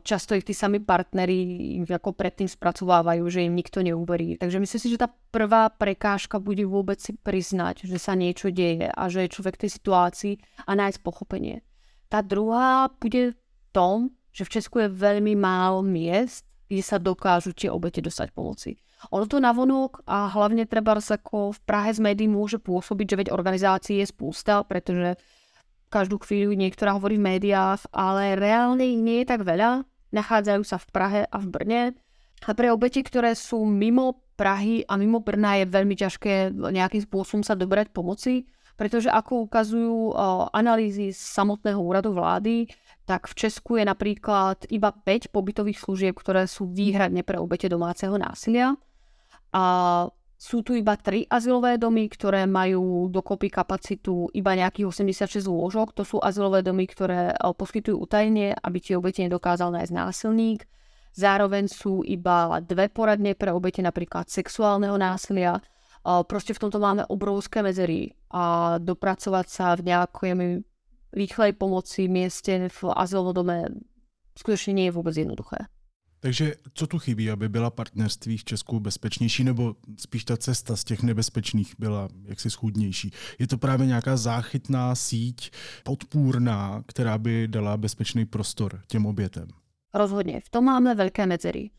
často 0.01 0.33
ich 0.33 0.49
tí 0.49 0.57
sami 0.57 0.81
partneri 0.81 1.81
ako 1.85 2.17
predtým 2.17 2.49
spracovávajú, 2.49 3.29
že 3.29 3.45
im 3.45 3.53
nikto 3.53 3.85
neuverí. 3.85 4.41
Takže 4.41 4.57
myslím 4.57 4.81
si, 4.81 4.89
že 4.89 5.01
tá 5.05 5.13
prvá 5.29 5.69
prekážka 5.69 6.41
bude 6.41 6.65
vôbec 6.65 6.97
si 6.97 7.13
priznať, 7.13 7.85
že 7.85 8.01
sa 8.01 8.17
niečo 8.17 8.49
deje 8.49 8.89
a 8.89 9.03
že 9.13 9.29
je 9.29 9.35
človek 9.37 9.61
v 9.61 9.63
tej 9.69 9.71
situácii 9.77 10.35
a 10.65 10.73
nájsť 10.73 11.05
pochopenie. 11.05 11.61
Tá 12.15 12.23
druhá 12.23 12.87
bude 13.03 13.35
v 13.35 13.35
tom, 13.75 14.15
že 14.31 14.47
v 14.47 14.53
Česku 14.55 14.87
je 14.87 14.87
veľmi 14.87 15.35
málo 15.35 15.83
miest, 15.83 16.47
kde 16.71 16.79
sa 16.79 17.03
dokážu 17.03 17.51
tie 17.51 17.67
obete 17.67 17.99
dostať 17.99 18.31
pomoci. 18.31 18.79
Ono 19.11 19.27
to 19.27 19.43
navonok 19.43 20.07
a 20.07 20.31
hlavne 20.31 20.63
treba 20.63 20.95
ako 20.95 21.59
v 21.59 21.61
Prahe 21.67 21.91
z 21.91 21.99
médií 21.99 22.31
môže 22.31 22.63
pôsobiť, 22.63 23.07
že 23.11 23.19
veď 23.19 23.29
organizácií 23.35 23.99
je 23.99 24.07
spústa, 24.15 24.63
pretože 24.63 25.19
každú 25.91 26.23
chvíľu 26.23 26.55
niektorá 26.55 26.95
hovorí 26.95 27.19
v 27.19 27.35
médiách, 27.35 27.91
ale 27.91 28.39
reálne 28.39 28.95
nie 28.95 29.27
je 29.27 29.35
tak 29.35 29.43
veľa. 29.43 29.83
Nachádzajú 30.15 30.63
sa 30.63 30.79
v 30.79 30.87
Prahe 30.95 31.21
a 31.27 31.37
v 31.43 31.51
Brne. 31.51 31.83
A 32.47 32.55
pre 32.55 32.71
obeti, 32.71 33.03
ktoré 33.03 33.35
sú 33.35 33.67
mimo 33.67 34.23
Prahy 34.39 34.87
a 34.87 34.95
mimo 34.95 35.19
Brna 35.19 35.59
je 35.59 35.67
veľmi 35.67 35.99
ťažké 35.99 36.55
nejakým 36.55 37.03
spôsobom 37.11 37.43
sa 37.43 37.59
dobrať 37.59 37.91
pomoci, 37.91 38.47
pretože 38.75 39.11
ako 39.11 39.47
ukazujú 39.47 40.13
o, 40.13 40.15
analýzy 40.51 41.15
z 41.15 41.21
samotného 41.21 41.79
úradu 41.79 42.11
vlády, 42.15 42.67
tak 43.05 43.29
v 43.29 43.35
Česku 43.37 43.77
je 43.77 43.85
napríklad 43.85 44.65
iba 44.73 44.91
5 44.91 45.29
pobytových 45.31 45.79
služieb, 45.79 46.15
ktoré 46.17 46.49
sú 46.49 46.67
výhradne 46.73 47.21
pre 47.21 47.37
obete 47.37 47.69
domáceho 47.69 48.17
násilia. 48.17 48.75
A 49.55 49.65
sú 50.35 50.61
tu 50.61 50.77
iba 50.77 50.93
tri 51.01 51.25
azylové 51.31 51.81
domy, 51.81 52.05
ktoré 52.11 52.45
majú 52.45 53.09
dokopy 53.09 53.49
kapacitu 53.49 54.29
iba 54.37 54.53
nejakých 54.53 54.93
86 54.93 55.49
lôžok. 55.49 55.97
To 55.97 56.03
sú 56.05 56.17
azylové 56.21 56.61
domy, 56.61 56.85
ktoré 56.85 57.33
eh, 57.33 57.37
poskytujú 57.39 57.97
utajne, 58.05 58.53
aby 58.53 58.79
tie 58.83 58.99
obete 58.99 59.25
nedokázal 59.25 59.73
nájsť 59.73 59.93
násilník. 59.95 60.69
Zároveň 61.15 61.71
sú 61.71 62.03
iba 62.03 62.59
dve 62.59 62.91
poradne 62.91 63.39
pre 63.39 63.55
obete 63.55 63.79
napríklad 63.79 64.27
sexuálneho 64.27 64.99
násilia. 64.99 65.63
Proste 66.05 66.53
v 66.53 66.61
tomto 66.61 66.77
máme 66.77 67.09
obrovské 67.09 67.65
medzery 67.65 68.13
a 68.29 68.77
dopracovať 68.77 69.47
sa 69.49 69.73
v 69.73 69.89
nejakej 69.89 70.61
rýchlej 71.17 71.53
pomoci 71.57 72.13
mieste 72.13 72.69
v 72.69 72.81
azylovom 72.93 73.33
dome 73.33 73.59
skutočne 74.37 74.75
nie 74.77 74.87
je 74.91 74.95
vôbec 74.95 75.15
jednoduché. 75.17 75.71
Takže 76.21 76.55
co 76.75 76.87
tu 76.87 76.99
chybí, 76.99 77.31
aby 77.31 77.49
byla 77.49 77.71
partnerství 77.71 78.37
v 78.37 78.45
Česku 78.45 78.81
bezpečnější, 78.81 79.45
nebo 79.45 79.77
spíš 80.01 80.25
ta 80.25 80.37
cesta 80.37 80.77
z 80.77 80.85
těch 80.85 81.03
nebezpečných 81.03 81.75
byla 81.79 82.09
jaksi 82.25 82.51
schůdnější? 82.51 83.11
Je 83.39 83.47
to 83.47 83.59
právě 83.59 83.87
nějaká 83.87 84.17
záchytná 84.17 84.95
síť, 84.95 85.51
podpůrná, 85.85 86.83
která 86.87 87.19
by 87.19 87.49
dala 87.49 87.77
bezpečný 87.77 88.25
prostor 88.25 88.81
těm 88.87 89.07
obětem? 89.07 89.49
Rozhodne. 89.95 90.41
V 90.41 90.49
tom 90.51 90.65
máme 90.65 90.95
veľké 90.97 91.23
medzery. 91.29 91.71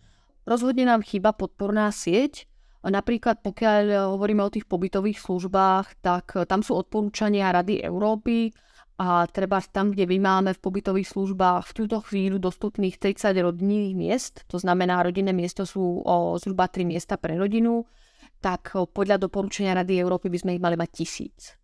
Rozhodne 0.47 0.85
nám 0.85 1.01
chýba 1.01 1.33
podporná 1.33 1.91
sieť. 1.91 2.47
Napríklad 2.85 3.41
pokiaľ 3.41 4.13
hovoríme 4.13 4.45
o 4.45 4.53
tých 4.53 4.69
pobytových 4.69 5.17
službách, 5.17 6.05
tak 6.05 6.37
tam 6.45 6.61
sú 6.61 6.77
odporúčania 6.77 7.49
Rady 7.49 7.81
Európy, 7.81 8.53
a 8.95 9.27
treba 9.27 9.59
tam, 9.59 9.91
kde 9.91 10.07
my 10.07 10.17
máme 10.23 10.51
v 10.55 10.63
pobytových 10.63 11.11
službách 11.11 11.67
v 11.67 11.75
túto 11.75 11.99
chvíľu 11.99 12.39
dostupných 12.39 12.95
30 12.95 13.35
rodinných 13.43 13.91
miest, 13.91 14.33
to 14.47 14.55
znamená 14.55 15.03
rodinné 15.03 15.35
miesto 15.35 15.67
sú 15.67 15.99
o 15.99 16.39
zhruba 16.39 16.71
3 16.71 16.87
miesta 16.87 17.19
pre 17.19 17.35
rodinu, 17.35 17.83
tak 18.39 18.71
podľa 18.71 19.27
doporučenia 19.27 19.75
Rady 19.75 19.99
Európy 19.99 20.31
by 20.31 20.37
sme 20.39 20.51
ich 20.55 20.63
mali 20.63 20.79
mať 20.79 20.89
tisíc. 20.95 21.59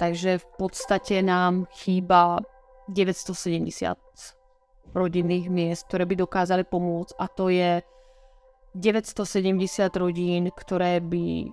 Takže 0.00 0.40
v 0.40 0.46
podstate 0.56 1.20
nám 1.20 1.68
chýba 1.68 2.40
970 2.90 3.96
rodinných 4.94 5.46
miest, 5.48 5.88
ktoré 5.88 6.04
by 6.04 6.14
dokázali 6.22 6.64
pomôcť 6.68 7.16
a 7.16 7.24
to 7.26 7.48
je 7.48 7.82
970 8.76 9.88
rodín, 9.96 10.50
ktoré 10.52 11.00
by 11.00 11.48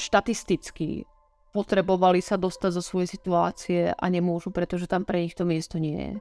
štatisticky 0.00 1.04
potrebovali 1.52 2.24
sa 2.24 2.40
dostať 2.40 2.70
zo 2.80 2.82
svojej 2.82 3.08
situácie 3.12 3.80
a 3.92 4.04
nemôžu, 4.08 4.48
pretože 4.48 4.88
tam 4.88 5.04
pre 5.04 5.20
nich 5.20 5.36
to 5.36 5.44
miesto 5.44 5.76
nie 5.76 6.00
je. 6.00 6.14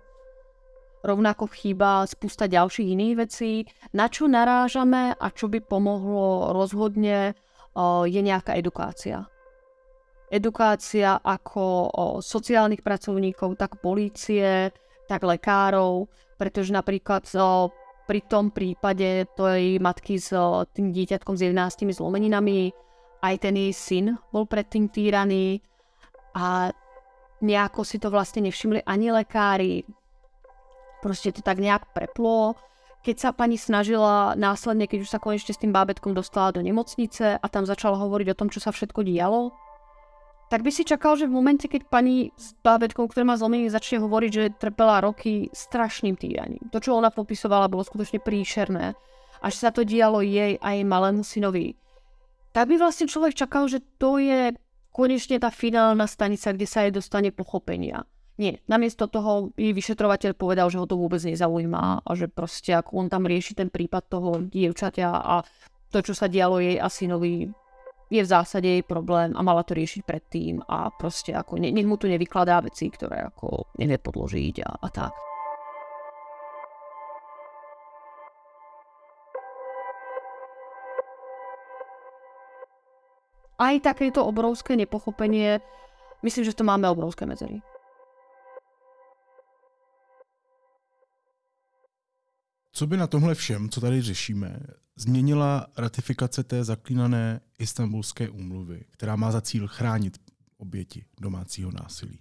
Rovnako 1.02 1.47
chýba 1.49 2.04
spústa 2.06 2.52
ďalších 2.52 2.93
iných 2.93 3.15
vecí. 3.15 3.65
Na 3.95 4.12
čo 4.12 4.28
narážame 4.28 5.15
a 5.15 5.28
čo 5.34 5.47
by 5.47 5.63
pomohlo 5.63 6.52
rozhodne 6.52 7.34
je 8.06 8.21
nejaká 8.21 8.60
edukácia. 8.60 9.31
Edukácia 10.32 11.20
ako 11.20 11.91
sociálnych 12.24 12.80
pracovníkov, 12.80 13.60
tak 13.60 13.84
polície, 13.84 14.72
tak 15.12 15.28
lekárov, 15.28 16.08
pretože 16.39 16.72
napríklad 16.72 17.28
pri 18.08 18.20
tom 18.32 18.48
prípade 18.56 19.28
tej 19.36 19.84
matky 19.84 20.15
s 20.15 20.32
tým 20.72 20.96
dieťatkom 20.96 21.36
s 21.36 21.41
11 21.52 21.91
zlomeninami, 21.91 22.72
aj 23.22 23.36
ten 23.44 23.60
jej 23.60 23.76
syn 23.76 24.06
bol 24.32 24.48
predtým 24.48 24.88
týraný 24.88 25.60
a 26.32 26.72
nejako 27.44 27.84
si 27.84 28.00
to 28.00 28.08
vlastne 28.08 28.48
nevšimli 28.48 28.88
ani 28.88 29.12
lekári. 29.12 29.84
Proste 31.04 31.36
to 31.36 31.44
tak 31.44 31.60
nejak 31.60 31.91
preplo. 31.91 32.56
Keď 33.02 33.15
sa 33.17 33.30
pani 33.34 33.58
snažila 33.58 34.38
následne, 34.38 34.86
keď 34.86 35.00
už 35.04 35.10
sa 35.12 35.20
konečne 35.20 35.52
s 35.52 35.62
tým 35.62 35.74
bábetkom 35.74 36.13
dostala 36.13 36.54
do 36.54 36.62
nemocnice 36.62 37.36
a 37.36 37.46
tam 37.50 37.65
začala 37.65 37.98
hovoriť 37.98 38.28
o 38.32 38.38
tom, 38.38 38.48
čo 38.54 38.62
sa 38.62 38.70
všetko 38.70 39.02
dialo, 39.02 39.50
tak 40.51 40.67
by 40.67 40.71
si 40.75 40.83
čakal, 40.83 41.15
že 41.15 41.31
v 41.31 41.39
momente, 41.39 41.71
keď 41.71 41.87
pani 41.87 42.35
s 42.35 42.51
bábetkou, 42.59 43.07
ktorá 43.07 43.23
má 43.23 43.39
zlomený, 43.39 43.71
začne 43.71 44.03
hovoriť, 44.03 44.31
že 44.35 44.59
trpela 44.59 44.99
roky 44.99 45.47
strašným 45.55 46.19
týraním. 46.19 46.59
To, 46.75 46.83
čo 46.83 46.91
ona 46.91 47.07
popisovala, 47.07 47.71
bolo 47.71 47.87
skutočne 47.87 48.19
príšerné. 48.19 48.91
Až 49.39 49.53
sa 49.55 49.71
to 49.71 49.87
dialo 49.87 50.19
jej 50.19 50.59
a 50.59 50.75
jej 50.75 50.83
malému 50.83 51.23
synovi. 51.23 51.79
Tak 52.51 52.67
by 52.67 52.83
vlastne 52.83 53.07
človek 53.07 53.31
čakal, 53.31 53.71
že 53.71 53.79
to 53.95 54.19
je 54.19 54.51
konečne 54.91 55.39
tá 55.39 55.47
finálna 55.47 56.03
stanica, 56.03 56.51
kde 56.51 56.67
sa 56.67 56.83
jej 56.83 56.91
dostane 56.91 57.31
pochopenia. 57.31 58.03
Nie, 58.35 58.59
namiesto 58.67 59.07
toho 59.07 59.55
jej 59.55 59.71
vyšetrovateľ 59.71 60.35
povedal, 60.35 60.67
že 60.67 60.83
ho 60.83 60.89
to 60.89 60.99
vôbec 60.99 61.23
nezaujíma 61.23 62.03
a 62.03 62.11
že 62.11 62.27
proste 62.27 62.75
ako 62.75 62.99
on 62.99 63.07
tam 63.07 63.23
rieši 63.23 63.55
ten 63.55 63.71
prípad 63.71 64.03
toho 64.11 64.43
dievčaťa 64.43 65.09
a 65.15 65.47
to, 65.95 66.03
čo 66.03 66.11
sa 66.11 66.27
dialo 66.27 66.59
jej 66.59 66.75
a 66.75 66.91
synovi, 66.91 67.47
je 68.12 68.19
v 68.19 68.28
zásade 68.28 68.67
jej 68.67 68.84
problém 68.84 69.32
a 69.32 69.39
mala 69.39 69.63
to 69.63 69.71
riešiť 69.71 70.04
predtým 70.04 70.60
a 70.67 70.91
proste 70.91 71.32
ako 71.32 71.56
ne, 71.56 71.71
nech 71.71 71.88
mu 71.88 71.95
tu 71.95 72.12
nevykladá 72.12 72.60
veci, 72.60 72.91
ktoré 72.91 73.24
ako 73.32 73.71
nevie 73.80 73.95
podložiť 73.95 74.56
a, 74.67 74.69
a 74.84 74.88
tak. 74.91 75.13
Aj 83.62 83.78
takéto 83.80 84.26
obrovské 84.26 84.74
nepochopenie, 84.74 85.62
myslím, 86.26 86.43
že 86.43 86.58
to 86.58 86.65
máme 86.65 86.89
obrovské 86.89 87.30
medzery. 87.30 87.62
Co 92.82 92.88
by 92.88 92.98
na 92.98 93.08
tomhle 93.08 93.36
všem, 93.36 93.70
co 93.70 93.82
tady 93.82 94.02
řešíme, 94.02 94.60
změnila 94.96 95.67
ratifikace 95.78 96.44
té 96.44 96.63
zaklínané 96.63 97.41
istambulské 97.60 98.30
úmluvy, 98.30 98.86
která 98.89 99.15
má 99.15 99.32
za 99.32 99.41
cíl 99.41 99.67
chránit 99.67 100.17
oběti 100.58 101.06
domácího 101.22 101.72
násilí? 101.72 102.20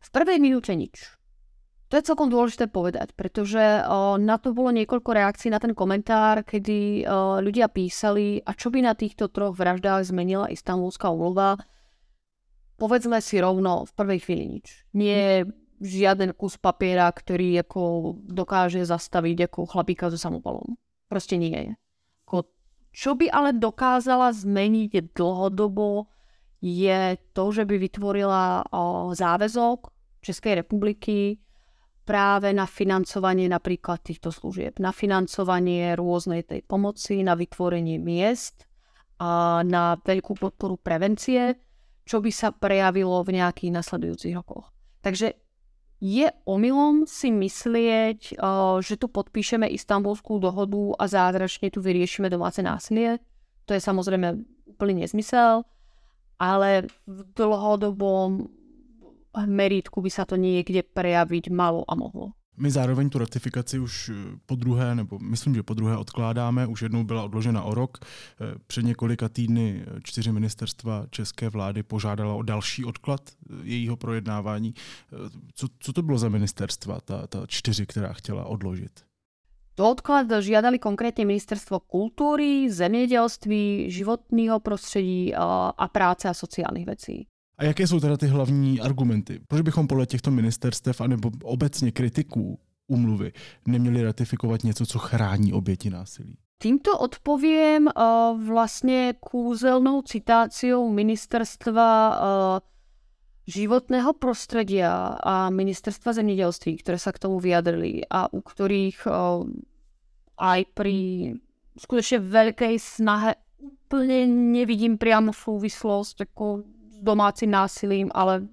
V 0.00 0.10
prvej 0.10 0.40
minúte 0.40 0.72
nič. 0.72 1.12
To 1.92 2.00
je 2.00 2.08
celkom 2.08 2.32
dôležité 2.32 2.72
povedať, 2.72 3.12
pretože 3.12 3.60
na 4.16 4.36
to 4.40 4.56
bolo 4.56 4.72
niekoľko 4.72 5.12
reakcií 5.12 5.52
na 5.52 5.60
ten 5.60 5.76
komentár, 5.76 6.40
kedy 6.40 7.04
ľudia 7.44 7.68
písali, 7.68 8.40
a 8.40 8.56
čo 8.56 8.72
by 8.72 8.88
na 8.88 8.96
týchto 8.96 9.28
troch 9.28 9.60
vraždách 9.60 10.08
zmenila 10.08 10.48
istambulská 10.48 11.12
úmluva. 11.12 11.60
Povedzme 12.80 13.20
si 13.20 13.36
rovno, 13.44 13.84
v 13.84 13.92
prvej 13.92 14.24
chvíli 14.24 14.44
nič. 14.56 14.88
Nie 14.96 15.44
žiaden 15.78 16.34
kus 16.34 16.58
papiera, 16.58 17.06
ktorý 17.10 17.62
ako 17.62 18.14
dokáže 18.26 18.82
zastaviť 18.84 19.50
ako 19.50 19.60
chlapíka 19.66 20.10
so 20.10 20.18
samopalom. 20.18 20.78
Proste 21.06 21.38
nie 21.38 21.54
je. 21.54 21.72
Čo 22.88 23.14
by 23.14 23.30
ale 23.30 23.54
dokázala 23.54 24.34
zmeniť 24.34 25.14
dlhodobo, 25.14 26.10
je 26.58 27.14
to, 27.30 27.44
že 27.54 27.62
by 27.62 27.78
vytvorila 27.78 28.66
záväzok 29.14 29.78
Českej 30.18 30.66
republiky 30.66 31.38
práve 32.02 32.50
na 32.50 32.66
financovanie 32.66 33.46
napríklad 33.46 34.02
týchto 34.02 34.34
služieb, 34.34 34.82
na 34.82 34.90
financovanie 34.90 35.94
rôznej 35.94 36.42
tej 36.42 36.66
pomoci, 36.66 37.22
na 37.22 37.38
vytvorenie 37.38 38.02
miest 38.02 38.66
a 39.22 39.62
na 39.62 39.94
veľkú 40.00 40.34
podporu 40.34 40.74
prevencie, 40.80 41.54
čo 42.02 42.18
by 42.18 42.32
sa 42.34 42.50
prejavilo 42.50 43.22
v 43.22 43.38
nejakých 43.38 43.78
nasledujúcich 43.78 44.34
rokoch. 44.34 44.74
Takže 45.06 45.38
je 45.98 46.30
omylom 46.46 47.10
si 47.10 47.34
myslieť, 47.34 48.38
že 48.82 48.94
tu 48.94 49.06
podpíšeme 49.10 49.66
istambulskú 49.66 50.38
dohodu 50.38 50.94
a 50.94 51.10
zázračne 51.10 51.74
tu 51.74 51.82
vyriešime 51.82 52.30
domáce 52.30 52.62
násilie. 52.62 53.18
To 53.66 53.74
je 53.74 53.82
samozrejme 53.82 54.38
úplný 54.70 55.02
nezmysel. 55.02 55.66
ale 56.38 56.86
v 57.04 57.18
dlhodobom 57.34 58.46
meritku 59.34 59.98
by 59.98 60.10
sa 60.10 60.24
to 60.24 60.38
niekde 60.38 60.86
prejaviť 60.94 61.50
malo 61.50 61.82
a 61.86 61.98
mohlo. 61.98 62.32
My 62.58 62.70
zároveň 62.70 63.10
tu 63.10 63.18
ratifikaci 63.18 63.78
už 63.78 64.08
eh, 64.08 64.38
po 64.46 64.54
druhé, 64.54 64.94
nebo 64.94 65.18
myslím, 65.18 65.54
že 65.54 65.62
po 65.62 65.74
druhé 65.74 65.96
odkládáme. 65.96 66.66
Už 66.66 66.82
jednou 66.82 67.04
byla 67.04 67.22
odložena 67.22 67.62
o 67.62 67.74
rok. 67.74 67.98
Eh, 68.00 68.54
před 68.66 68.84
několika 68.84 69.28
týdny 69.28 69.84
eh, 69.86 70.00
čtyři 70.02 70.32
ministerstva 70.32 71.06
české 71.10 71.48
vlády 71.48 71.82
požádala 71.82 72.34
o 72.34 72.42
další 72.42 72.84
odklad 72.84 73.20
jejího 73.62 73.96
projednávání. 73.96 74.74
Co, 75.54 75.66
co 75.78 75.92
to 75.92 76.02
bylo 76.02 76.18
za 76.18 76.28
ministerstva, 76.28 77.00
ta, 77.00 77.26
ta 77.26 77.46
čtyři, 77.46 77.86
která 77.86 78.12
chtěla 78.12 78.44
odložit? 78.44 79.08
Odklad 79.78 80.26
žiadali 80.40 80.78
konkrétne 80.78 81.24
Ministerstvo 81.24 81.80
kultúry, 81.80 82.70
zemědělství, 82.70 83.90
životného 83.90 84.60
prostředí 84.60 85.34
a 85.34 85.88
práce 85.92 86.28
a 86.28 86.34
sociálnych 86.34 86.86
vecí. 86.86 87.26
A 87.58 87.64
jaké 87.64 87.86
jsou 87.86 88.00
teda 88.00 88.16
ty 88.16 88.26
hlavní 88.26 88.80
argumenty? 88.80 89.40
Proč 89.48 89.60
bychom 89.60 89.86
podle 89.86 90.06
těchto 90.06 90.30
ministerstev 90.30 91.00
anebo 91.00 91.30
obecně 91.42 91.92
kritiků 91.92 92.58
umluvy 92.86 93.32
neměli 93.66 94.02
ratifikovat 94.02 94.64
něco, 94.64 94.86
co 94.86 94.98
chrání 94.98 95.52
oběti 95.52 95.90
násilí? 95.90 96.38
Týmto 96.58 96.98
odpoviem 96.98 97.86
uh, 97.86 98.34
vlastne 98.34 99.14
kúzelnou 99.14 100.02
citáciou 100.02 100.90
ministerstva 100.90 101.90
uh, 102.10 102.18
životného 103.46 104.10
prostredia 104.18 105.14
a 105.22 105.54
ministerstva 105.54 106.12
zemědělství, 106.12 106.82
ktoré 106.82 106.98
sa 106.98 107.14
k 107.14 107.22
tomu 107.22 107.38
vyjadrili 107.38 108.02
a 108.10 108.26
u 108.34 108.42
ktorých 108.42 109.06
uh, 109.06 109.46
aj 110.34 110.60
pri 110.74 110.98
skutočne 111.78 112.26
veľkej 112.26 112.74
snahe 112.74 113.38
úplne 113.62 114.26
nevidím 114.26 114.98
priamo 114.98 115.30
súvislosť 115.30 116.26
ako 116.26 116.66
domácim 116.98 117.50
násilím, 117.50 118.10
ale 118.14 118.46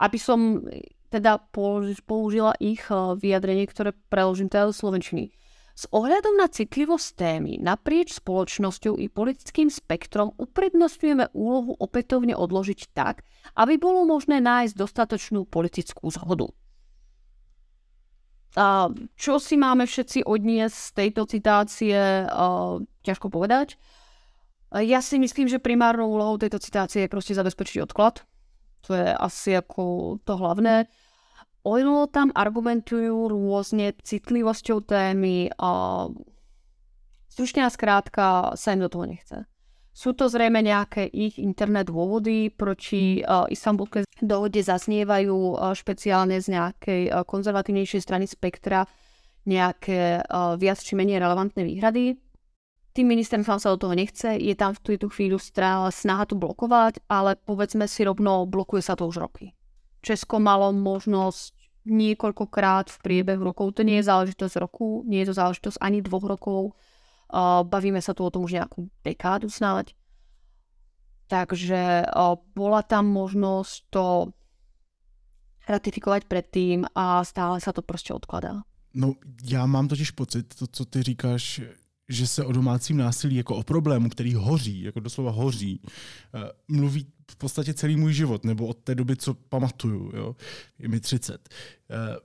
aby 0.00 0.18
som 0.20 0.64
teda 1.10 1.42
použila 2.06 2.54
ich 2.62 2.86
eh, 2.88 2.96
vyjadrenie, 3.18 3.66
ktoré 3.66 3.90
preložím 4.08 4.48
teda 4.48 4.70
do 4.70 4.74
Slovenčiny. 4.74 5.34
S 5.80 5.88
ohľadom 5.96 6.36
na 6.36 6.44
citlivosť 6.44 7.08
témy 7.16 7.56
naprieč 7.56 8.20
spoločnosťou 8.20 9.00
i 9.00 9.08
politickým 9.08 9.72
spektrom 9.72 10.36
uprednostňujeme 10.36 11.32
úlohu 11.32 11.72
opätovne 11.80 12.36
odložiť 12.36 12.92
tak, 12.92 13.24
aby 13.56 13.80
bolo 13.80 14.04
možné 14.04 14.44
nájsť 14.44 14.76
dostatočnú 14.76 15.48
politickú 15.48 16.12
zhodu. 16.12 16.52
A 18.60 18.92
čo 19.16 19.40
si 19.40 19.56
máme 19.56 19.88
všetci 19.88 20.26
odniesť 20.26 20.74
z 20.74 20.90
tejto 20.92 21.22
citácie, 21.24 21.96
uh, 22.26 22.82
ťažko 23.06 23.30
povedať. 23.32 23.80
Ja 24.70 25.02
si 25.02 25.18
myslím, 25.18 25.50
že 25.50 25.58
primárnou 25.58 26.06
úlohou 26.06 26.38
tejto 26.38 26.62
citácie 26.62 27.06
je 27.06 27.12
proste 27.12 27.34
zabezpečiť 27.34 27.82
odklad. 27.90 28.22
To 28.86 28.94
je 28.94 29.10
asi 29.10 29.58
ako 29.58 30.16
to 30.22 30.38
hlavné. 30.38 30.86
Ono 31.66 32.06
tam 32.06 32.30
argumentujú 32.32 33.34
rôzne 33.34 33.92
citlivosťou 33.98 34.78
témy 34.86 35.50
a 35.58 36.06
stručne 37.28 37.66
a 37.66 37.70
skrátka 37.74 38.54
sa 38.54 38.72
im 38.72 38.86
do 38.86 38.88
toho 38.88 39.04
nechce. 39.10 39.44
Sú 39.90 40.14
to 40.14 40.30
zrejme 40.30 40.62
nejaké 40.62 41.10
ich 41.10 41.36
interné 41.42 41.82
dôvody, 41.82 42.48
proti 42.54 43.20
uh, 43.20 43.50
istambulskej 43.50 44.06
dohode 44.22 44.62
zaznievajú 44.62 45.58
uh, 45.58 45.74
špeciálne 45.74 46.38
z 46.38 46.56
nejakej 46.56 47.02
uh, 47.10 47.26
konzervatívnejšej 47.26 48.00
strany 48.00 48.24
spektra 48.30 48.86
nejaké 49.50 50.22
uh, 50.22 50.54
viac 50.54 50.78
či 50.78 50.94
menej 50.94 51.18
relevantné 51.18 51.66
výhrady 51.66 52.16
tým 53.00 53.16
ministerstvom 53.16 53.56
sa 53.56 53.72
do 53.72 53.80
toho 53.80 53.96
nechce, 53.96 54.36
je 54.36 54.52
tam 54.52 54.76
v 54.76 54.84
túto 54.84 55.08
chvíľu 55.08 55.40
snaha 55.88 56.28
tu 56.28 56.36
blokovať, 56.36 57.00
ale 57.08 57.32
povedzme 57.40 57.88
si 57.88 58.04
rovno, 58.04 58.44
blokuje 58.44 58.84
sa 58.84 58.92
to 58.92 59.08
už 59.08 59.24
roky. 59.24 59.56
Česko 60.04 60.36
malo 60.36 60.68
možnosť 60.68 61.56
niekoľkokrát 61.88 62.92
v 62.92 62.98
priebehu 63.00 63.40
rokov, 63.40 63.80
to 63.80 63.88
nie 63.88 64.04
je 64.04 64.08
záležitosť 64.12 64.60
roku, 64.60 65.00
nie 65.08 65.24
je 65.24 65.32
to 65.32 65.40
záležitosť 65.40 65.80
ani 65.80 66.04
dvoch 66.04 66.28
rokov, 66.28 66.76
bavíme 67.64 68.04
sa 68.04 68.12
tu 68.12 68.20
o 68.20 68.28
tom 68.28 68.44
už 68.44 68.60
nejakú 68.60 68.92
dekádu 69.00 69.48
snáď. 69.48 69.96
Takže 71.32 72.04
bola 72.52 72.84
tam 72.84 73.08
možnosť 73.08 73.72
to 73.88 74.36
ratifikovať 75.64 76.28
predtým 76.28 76.84
a 76.92 77.24
stále 77.24 77.64
sa 77.64 77.72
to 77.72 77.80
prostě 77.80 78.12
odkladá. 78.12 78.60
No, 78.94 79.14
já 79.44 79.66
mám 79.66 79.88
totiž 79.88 80.10
pocit, 80.10 80.54
to, 80.54 80.66
co 80.66 80.84
ty 80.84 81.02
říkáš, 81.02 81.60
že 82.10 82.26
se 82.26 82.44
o 82.44 82.52
domácím 82.52 82.96
násilí 82.96 83.36
jako 83.36 83.56
o 83.56 83.62
problému, 83.62 84.08
který 84.08 84.34
hoří, 84.34 84.82
jako 84.82 85.00
doslova 85.00 85.30
hoří, 85.30 85.80
eh, 86.34 86.50
mluví 86.68 87.06
v 87.30 87.36
podstatě 87.36 87.74
celý 87.74 87.96
můj 87.96 88.12
život, 88.12 88.44
nebo 88.44 88.66
od 88.66 88.78
té 88.78 88.94
doby, 88.94 89.16
co 89.16 89.34
pamatuju, 89.34 90.12
jo? 90.16 90.36
je 90.78 90.88
mi 90.88 91.00
30. 91.00 91.48
Eh, 91.90 92.16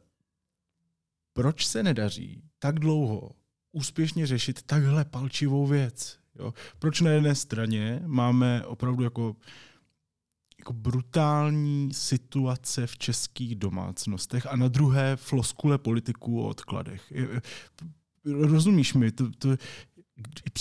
proč 1.33 1.67
se 1.67 1.83
nedaří 1.83 2.41
tak 2.59 2.79
dlouho 2.79 3.31
úspěšně 3.71 4.27
řešit 4.27 4.61
takhle 4.61 5.05
palčivou 5.05 5.67
věc? 5.67 6.17
Jo? 6.39 6.53
Proč 6.79 7.01
na 7.01 7.11
jedné 7.11 7.35
straně 7.35 8.01
máme 8.05 8.65
opravdu 8.65 9.03
jako 9.03 9.35
jako 10.59 10.73
brutální 10.73 11.93
situace 11.93 12.87
v 12.87 12.97
českých 12.97 13.55
domácnostech 13.55 14.47
a 14.47 14.55
na 14.55 14.67
druhé 14.67 15.15
floskule 15.15 15.77
politiků 15.77 16.41
o 16.41 16.47
odkladech 16.47 17.13
rozumíš 18.25 18.93
mi, 18.93 19.11
to, 19.11 19.29
to, 19.37 19.49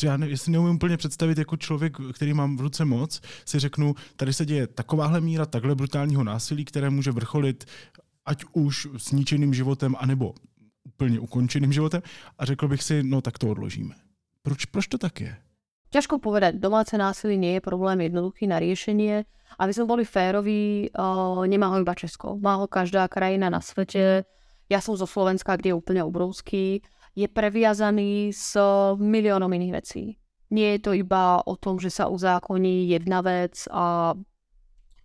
já, 0.03 0.17
ne, 0.17 0.37
si 0.37 0.51
neumím 0.51 0.75
úplně 0.75 0.97
představit 0.97 1.39
jako 1.39 1.57
člověk, 1.57 1.97
který 2.13 2.35
mám 2.35 2.57
v 2.57 2.61
ruce 2.61 2.85
moc, 2.85 3.21
si 3.45 3.59
řeknu, 3.59 3.95
tady 4.17 4.33
se 4.33 4.47
děje 4.47 4.67
takováhle 4.67 5.21
míra 5.21 5.47
takhle 5.47 5.75
brutálního 5.75 6.25
násilí, 6.25 6.65
které 6.65 6.91
může 6.91 7.11
vrcholit 7.11 7.65
ať 8.27 8.45
už 8.53 8.89
s 8.97 9.13
ničeným 9.13 9.55
životem, 9.55 9.97
anebo 9.99 10.35
úplně 10.85 11.21
ukončeným 11.21 11.73
životem 11.73 12.03
a 12.39 12.45
řekl 12.45 12.69
bych 12.69 12.83
si, 12.83 13.03
no 13.03 13.21
tak 13.21 13.39
to 13.39 13.49
odložíme. 13.49 13.95
Proč, 14.43 14.65
proč 14.65 14.87
to 14.87 14.99
tak 14.99 15.21
je? 15.21 15.37
Ťažko 15.95 16.19
povedať, 16.19 16.59
domáce 16.59 16.99
násilí 16.99 17.39
nie 17.39 17.55
je 17.55 17.63
problém 17.63 18.01
jednoduchý 18.01 18.51
na 18.51 18.59
riešenie. 18.59 19.25
Aby 19.55 19.71
sme 19.71 19.87
boli 19.87 20.03
féroví, 20.03 20.91
nemá 21.47 21.71
ho 21.71 21.79
iba 21.79 21.95
Česko. 21.95 22.35
Má 22.43 22.59
ho 22.59 22.67
každá 22.67 23.07
krajina 23.07 23.47
na 23.47 23.63
svete. 23.63 24.27
Ja 24.67 24.83
som 24.83 24.99
zo 24.99 25.07
Slovenska, 25.07 25.55
kde 25.55 25.71
je 25.71 25.79
úplne 25.79 26.03
obrovský 26.03 26.83
je 27.15 27.31
previazaný 27.31 28.35
s 28.35 28.59
miliónom 28.99 29.51
iných 29.51 29.75
vecí. 29.75 30.19
Nie 30.51 30.79
je 30.79 30.81
to 30.87 30.93
iba 30.99 31.39
o 31.47 31.55
tom, 31.55 31.79
že 31.79 31.91
sa 31.91 32.11
uzákoní 32.11 32.91
jedna 32.91 33.23
vec 33.23 33.71
a 33.71 34.15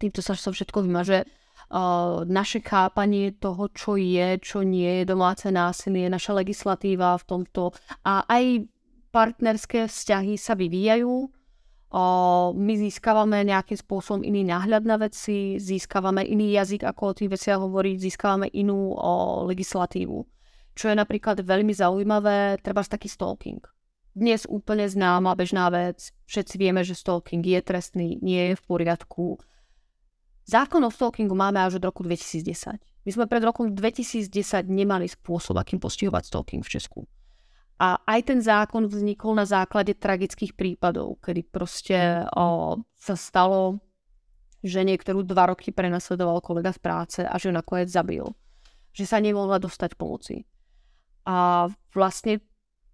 týmto 0.01 0.21
sa 0.25 0.33
všetko 0.33 0.85
vymaže. 0.85 1.25
Naše 2.25 2.65
chápanie 2.65 3.37
toho, 3.37 3.69
čo 3.69 3.93
je, 3.93 4.41
čo 4.41 4.65
nie 4.65 5.01
je 5.01 5.09
domáce 5.09 5.45
násilie, 5.53 6.09
naša 6.09 6.33
legislatíva 6.33 7.13
v 7.21 7.27
tomto 7.29 7.77
a 8.01 8.25
aj 8.25 8.65
partnerské 9.13 9.85
vzťahy 9.85 10.33
sa 10.33 10.57
vyvíjajú. 10.57 11.29
My 12.53 12.73
získavame 12.77 13.45
nejakým 13.45 13.77
spôsobom 13.77 14.21
iný 14.21 14.45
náhľad 14.49 14.85
na 14.85 14.97
veci, 14.97 15.61
získavame 15.61 16.25
iný 16.25 16.57
jazyk, 16.57 16.85
ako 16.85 17.01
o 17.05 17.17
tých 17.17 17.29
veciach 17.33 17.61
hovoriť, 17.61 17.95
získavame 18.01 18.49
inú 18.53 18.97
legislatívu 19.49 20.38
čo 20.79 20.87
je 20.87 20.95
napríklad 20.95 21.43
veľmi 21.43 21.75
zaujímavé, 21.75 22.63
treba 22.63 22.79
taký 22.87 23.11
stalking. 23.11 23.59
Dnes 24.15 24.47
úplne 24.47 24.87
známa 24.87 25.35
bežná 25.35 25.67
vec, 25.67 26.15
všetci 26.23 26.55
vieme, 26.55 26.87
že 26.87 26.95
stalking 26.95 27.43
je 27.43 27.59
trestný, 27.59 28.15
nie 28.23 28.51
je 28.51 28.55
v 28.55 28.63
poriadku. 28.63 29.43
Zákon 30.47 30.79
o 30.87 30.89
stalkingu 30.89 31.35
máme 31.35 31.59
až 31.59 31.83
od 31.83 31.91
roku 31.91 32.07
2010. 32.07 32.79
My 32.79 33.09
sme 33.11 33.27
pred 33.27 33.43
rokom 33.43 33.75
2010 33.75 34.31
nemali 34.71 35.11
spôsob, 35.11 35.59
akým 35.59 35.83
postihovať 35.83 36.31
stalking 36.31 36.63
v 36.63 36.71
Česku. 36.71 37.03
A 37.79 37.99
aj 38.07 38.31
ten 38.31 38.39
zákon 38.39 38.87
vznikol 38.87 39.35
na 39.35 39.43
základe 39.43 39.99
tragických 39.99 40.55
prípadov, 40.55 41.19
kedy 41.19 41.41
proste 41.47 42.23
o, 42.35 42.79
sa 42.95 43.15
stalo, 43.19 43.83
že 44.63 44.83
niektorú 44.83 45.27
dva 45.27 45.51
roky 45.51 45.75
prenasledoval 45.75 46.39
kolega 46.39 46.71
z 46.71 46.79
práce 46.79 47.19
a 47.23 47.35
že 47.35 47.51
nakoniec 47.51 47.91
zabil. 47.91 48.23
Že 48.91 49.05
sa 49.07 49.19
nemohla 49.19 49.63
dostať 49.63 49.95
pomoci 49.95 50.43
a 51.29 51.69
vlastne 51.93 52.41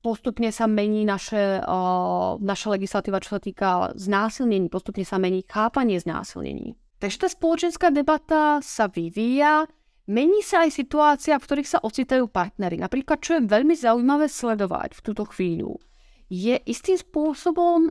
postupne 0.03 0.51
sa 0.51 0.67
mení 0.67 1.07
naše, 1.07 1.63
uh, 1.63 2.35
naša 2.37 2.67
legislatíva, 2.75 3.23
čo 3.23 3.39
sa 3.39 3.41
týka 3.41 3.69
znásilnení, 3.95 4.67
postupne 4.67 5.07
sa 5.07 5.15
mení 5.15 5.47
chápanie 5.47 5.95
znásilnení. 5.97 6.75
Takže 6.99 7.25
tá 7.25 7.27
spoločenská 7.31 7.87
debata 7.95 8.59
sa 8.59 8.91
vyvíja, 8.91 9.65
mení 10.11 10.43
sa 10.43 10.67
aj 10.67 10.75
situácia, 10.75 11.39
v 11.39 11.45
ktorých 11.47 11.71
sa 11.71 11.79
ocitajú 11.81 12.27
partnery. 12.27 12.75
Napríklad, 12.77 13.23
čo 13.23 13.39
je 13.39 13.47
veľmi 13.47 13.73
zaujímavé 13.73 14.27
sledovať 14.27 14.99
v 14.99 15.01
túto 15.01 15.23
chvíľu, 15.31 15.79
je 16.27 16.59
istým 16.67 16.99
spôsobom 16.99 17.87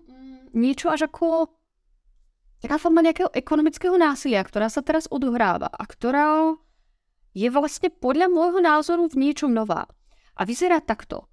niečo 0.54 0.92
až 0.92 1.11
ako 1.11 1.50
taká 2.62 2.78
forma 2.78 3.02
nejakého 3.02 3.28
ekonomického 3.35 3.98
násilia, 3.98 4.40
ktorá 4.46 4.70
sa 4.70 4.80
teraz 4.80 5.11
odohráva 5.11 5.68
a 5.68 5.85
ktorá 5.85 6.54
je 7.35 7.50
vlastne 7.50 7.90
podľa 7.90 8.30
môjho 8.30 8.62
názoru 8.62 9.11
v 9.11 9.18
niečom 9.18 9.50
nová. 9.50 9.90
A 10.34 10.42
vyzerá 10.42 10.82
takto. 10.82 11.30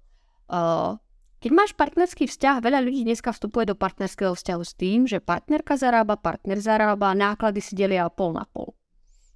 Keď 1.42 1.50
máš 1.50 1.74
partnerský 1.74 2.30
vzťah, 2.30 2.62
veľa 2.62 2.86
ľudí 2.86 3.02
dneska 3.02 3.34
vstupuje 3.34 3.66
do 3.66 3.74
partnerského 3.74 4.30
vzťahu 4.30 4.62
s 4.62 4.72
tým, 4.78 5.10
že 5.10 5.18
partnerka 5.18 5.74
zarába, 5.74 6.14
partner 6.14 6.62
zarába, 6.62 7.18
náklady 7.18 7.58
si 7.58 7.74
delia 7.74 8.06
pol 8.06 8.38
na 8.38 8.46
pol. 8.46 8.78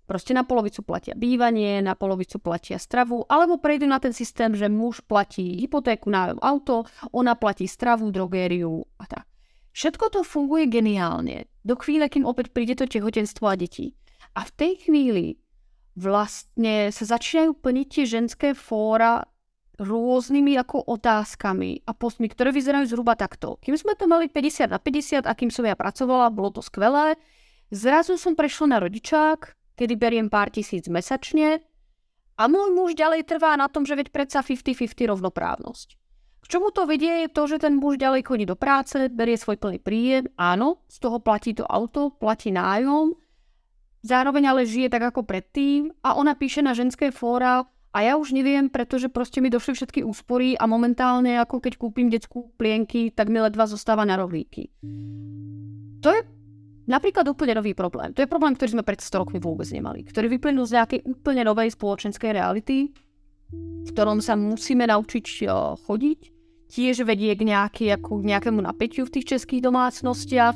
Proste 0.06 0.30
na 0.30 0.46
polovicu 0.46 0.86
platia 0.86 1.18
bývanie, 1.18 1.82
na 1.82 1.98
polovicu 1.98 2.38
platia 2.38 2.78
stravu, 2.78 3.26
alebo 3.26 3.58
prejdú 3.58 3.90
na 3.90 3.98
ten 3.98 4.14
systém, 4.14 4.54
že 4.54 4.70
muž 4.70 5.02
platí 5.02 5.58
hypotéku, 5.58 6.06
nájom 6.06 6.38
auto, 6.38 6.86
ona 7.10 7.34
platí 7.34 7.66
stravu, 7.66 8.14
drogériu 8.14 8.86
a 9.02 9.04
tak. 9.10 9.26
Všetko 9.74 10.14
to 10.14 10.20
funguje 10.22 10.70
geniálne, 10.70 11.50
do 11.66 11.74
chvíle, 11.74 12.06
kým 12.06 12.22
opäť 12.22 12.54
príde 12.54 12.78
to 12.78 12.86
tehotenstvo 12.86 13.50
a 13.50 13.58
deti. 13.58 13.98
A 14.38 14.46
v 14.46 14.54
tej 14.54 14.72
chvíli 14.86 15.42
vlastne 15.98 16.94
sa 16.94 17.18
začínajú 17.18 17.58
plniť 17.58 17.86
tie 17.90 18.04
ženské 18.06 18.48
fóra 18.54 19.26
rôznymi 19.76 20.56
ako 20.56 20.88
otázkami 20.88 21.84
a 21.84 21.92
postmi, 21.92 22.32
ktoré 22.32 22.52
vyzerajú 22.52 22.88
zhruba 22.88 23.12
takto. 23.12 23.60
Kým 23.60 23.76
sme 23.76 23.92
to 23.92 24.08
mali 24.08 24.32
50 24.32 24.72
na 24.72 24.80
50 24.80 25.28
a 25.28 25.32
kým 25.36 25.52
som 25.52 25.68
ja 25.68 25.76
pracovala, 25.76 26.32
bolo 26.32 26.60
to 26.60 26.62
skvelé. 26.64 27.20
Zrazu 27.68 28.16
som 28.16 28.32
prešla 28.32 28.76
na 28.76 28.78
rodičák, 28.80 29.52
kedy 29.76 29.94
beriem 30.00 30.28
pár 30.32 30.48
tisíc 30.48 30.88
mesačne 30.88 31.60
a 32.40 32.42
môj 32.48 32.72
muž 32.72 32.96
ďalej 32.96 33.28
trvá 33.28 33.56
na 33.56 33.68
tom, 33.68 33.84
že 33.84 33.96
veď 33.96 34.08
predsa 34.12 34.40
50-50 34.40 35.12
rovnoprávnosť. 35.12 35.88
K 36.40 36.44
čomu 36.46 36.70
to 36.70 36.86
vedie 36.86 37.26
je 37.26 37.28
to, 37.34 37.42
že 37.50 37.66
ten 37.66 37.74
muž 37.74 37.98
ďalej 37.98 38.22
chodí 38.22 38.46
do 38.46 38.54
práce, 38.54 38.94
berie 39.10 39.34
svoj 39.34 39.58
plný 39.58 39.82
príjem, 39.82 40.30
áno, 40.38 40.78
z 40.86 41.02
toho 41.02 41.18
platí 41.18 41.52
to 41.58 41.66
auto, 41.66 42.14
platí 42.14 42.54
nájom, 42.54 43.18
zároveň 44.06 44.54
ale 44.54 44.62
žije 44.62 44.94
tak 44.94 45.10
ako 45.10 45.26
predtým 45.26 45.90
a 46.06 46.14
ona 46.14 46.38
píše 46.38 46.62
na 46.62 46.70
ženské 46.70 47.10
fóra, 47.10 47.66
a 47.96 48.04
ja 48.04 48.20
už 48.20 48.36
neviem, 48.36 48.68
pretože 48.68 49.08
proste 49.08 49.40
mi 49.40 49.48
došli 49.48 49.72
všetky 49.72 50.04
úspory 50.04 50.52
a 50.52 50.68
momentálne 50.68 51.40
ako 51.40 51.64
keď 51.64 51.80
kúpim 51.80 52.12
detskú 52.12 52.52
plienky, 52.60 53.08
tak 53.08 53.32
mi 53.32 53.40
ledva 53.40 53.64
zostáva 53.64 54.04
na 54.04 54.20
rohlíky. 54.20 54.68
To 56.04 56.12
je 56.12 56.20
napríklad 56.84 57.24
úplne 57.24 57.56
nový 57.56 57.72
problém. 57.72 58.12
To 58.12 58.20
je 58.20 58.28
problém, 58.28 58.52
ktorý 58.52 58.76
sme 58.76 58.84
pred 58.84 59.00
100 59.00 59.24
rokmi 59.24 59.40
vôbec 59.40 59.64
nemali. 59.72 60.04
Ktorý 60.04 60.28
vyplynul 60.28 60.68
z 60.68 60.76
nejakej 60.76 61.00
úplne 61.08 61.40
novej 61.48 61.72
spoločenskej 61.72 62.36
reality, 62.36 62.92
v 63.56 63.88
ktorom 63.96 64.20
sa 64.20 64.36
musíme 64.36 64.84
naučiť 64.84 65.48
chodiť. 65.88 66.20
Tiež 66.68 67.00
vedie 67.08 67.32
k, 67.32 67.48
nejaký, 67.48 67.96
ako 67.96 68.20
k 68.20 68.28
nejakému 68.28 68.60
napätiu 68.60 69.08
v 69.08 69.14
tých 69.16 69.40
českých 69.40 69.64
domácnostiach. 69.64 70.52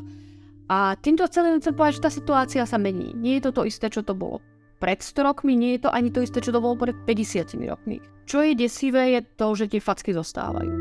A 0.69 0.93
týmto 1.01 1.25
celým 1.25 1.57
chcem 1.57 1.73
povedať, 1.73 1.97
že 1.97 2.05
tá 2.05 2.11
situácia 2.13 2.63
sa 2.69 2.77
mení. 2.77 3.17
Nie 3.17 3.41
je 3.41 3.49
to 3.49 3.63
to 3.63 3.63
isté, 3.65 3.89
čo 3.89 4.05
to 4.05 4.13
bolo 4.13 4.45
pred 4.81 4.99
100 5.05 5.29
rokmi, 5.29 5.55
nie 5.55 5.77
je 5.77 5.87
to 5.87 5.91
ani 5.93 6.09
to 6.09 6.25
isté, 6.25 6.41
čo 6.41 6.57
to 6.57 6.65
bolo 6.65 6.75
pred 6.81 6.97
50 7.05 7.53
rokmi. 7.69 8.01
Čo 8.25 8.41
je 8.41 8.57
desivé, 8.57 9.15
je 9.15 9.21
to, 9.37 9.53
že 9.53 9.69
tie 9.69 9.81
facky 9.85 10.17
zostávajú. 10.17 10.73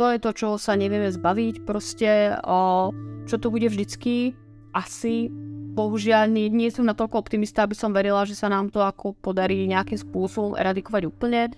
To 0.00 0.04
je 0.08 0.18
to, 0.18 0.30
čo 0.32 0.48
sa 0.56 0.72
nevieme 0.72 1.12
zbaviť, 1.12 1.68
proste 1.68 2.40
o, 2.42 2.90
čo 3.28 3.36
to 3.36 3.52
bude 3.52 3.68
vždycky, 3.68 4.32
asi 4.72 5.28
bohužiaľ 5.76 6.32
nie, 6.32 6.48
nie 6.48 6.72
som 6.72 6.88
natoľko 6.88 7.20
optimista, 7.20 7.64
aby 7.68 7.76
som 7.76 7.92
verila, 7.92 8.24
že 8.24 8.36
sa 8.36 8.48
nám 8.48 8.72
to 8.72 8.80
ako 8.80 9.12
podarí 9.20 9.68
nejakým 9.68 10.00
spôsobom 10.00 10.56
eradikovať 10.56 11.02
úplne. 11.08 11.52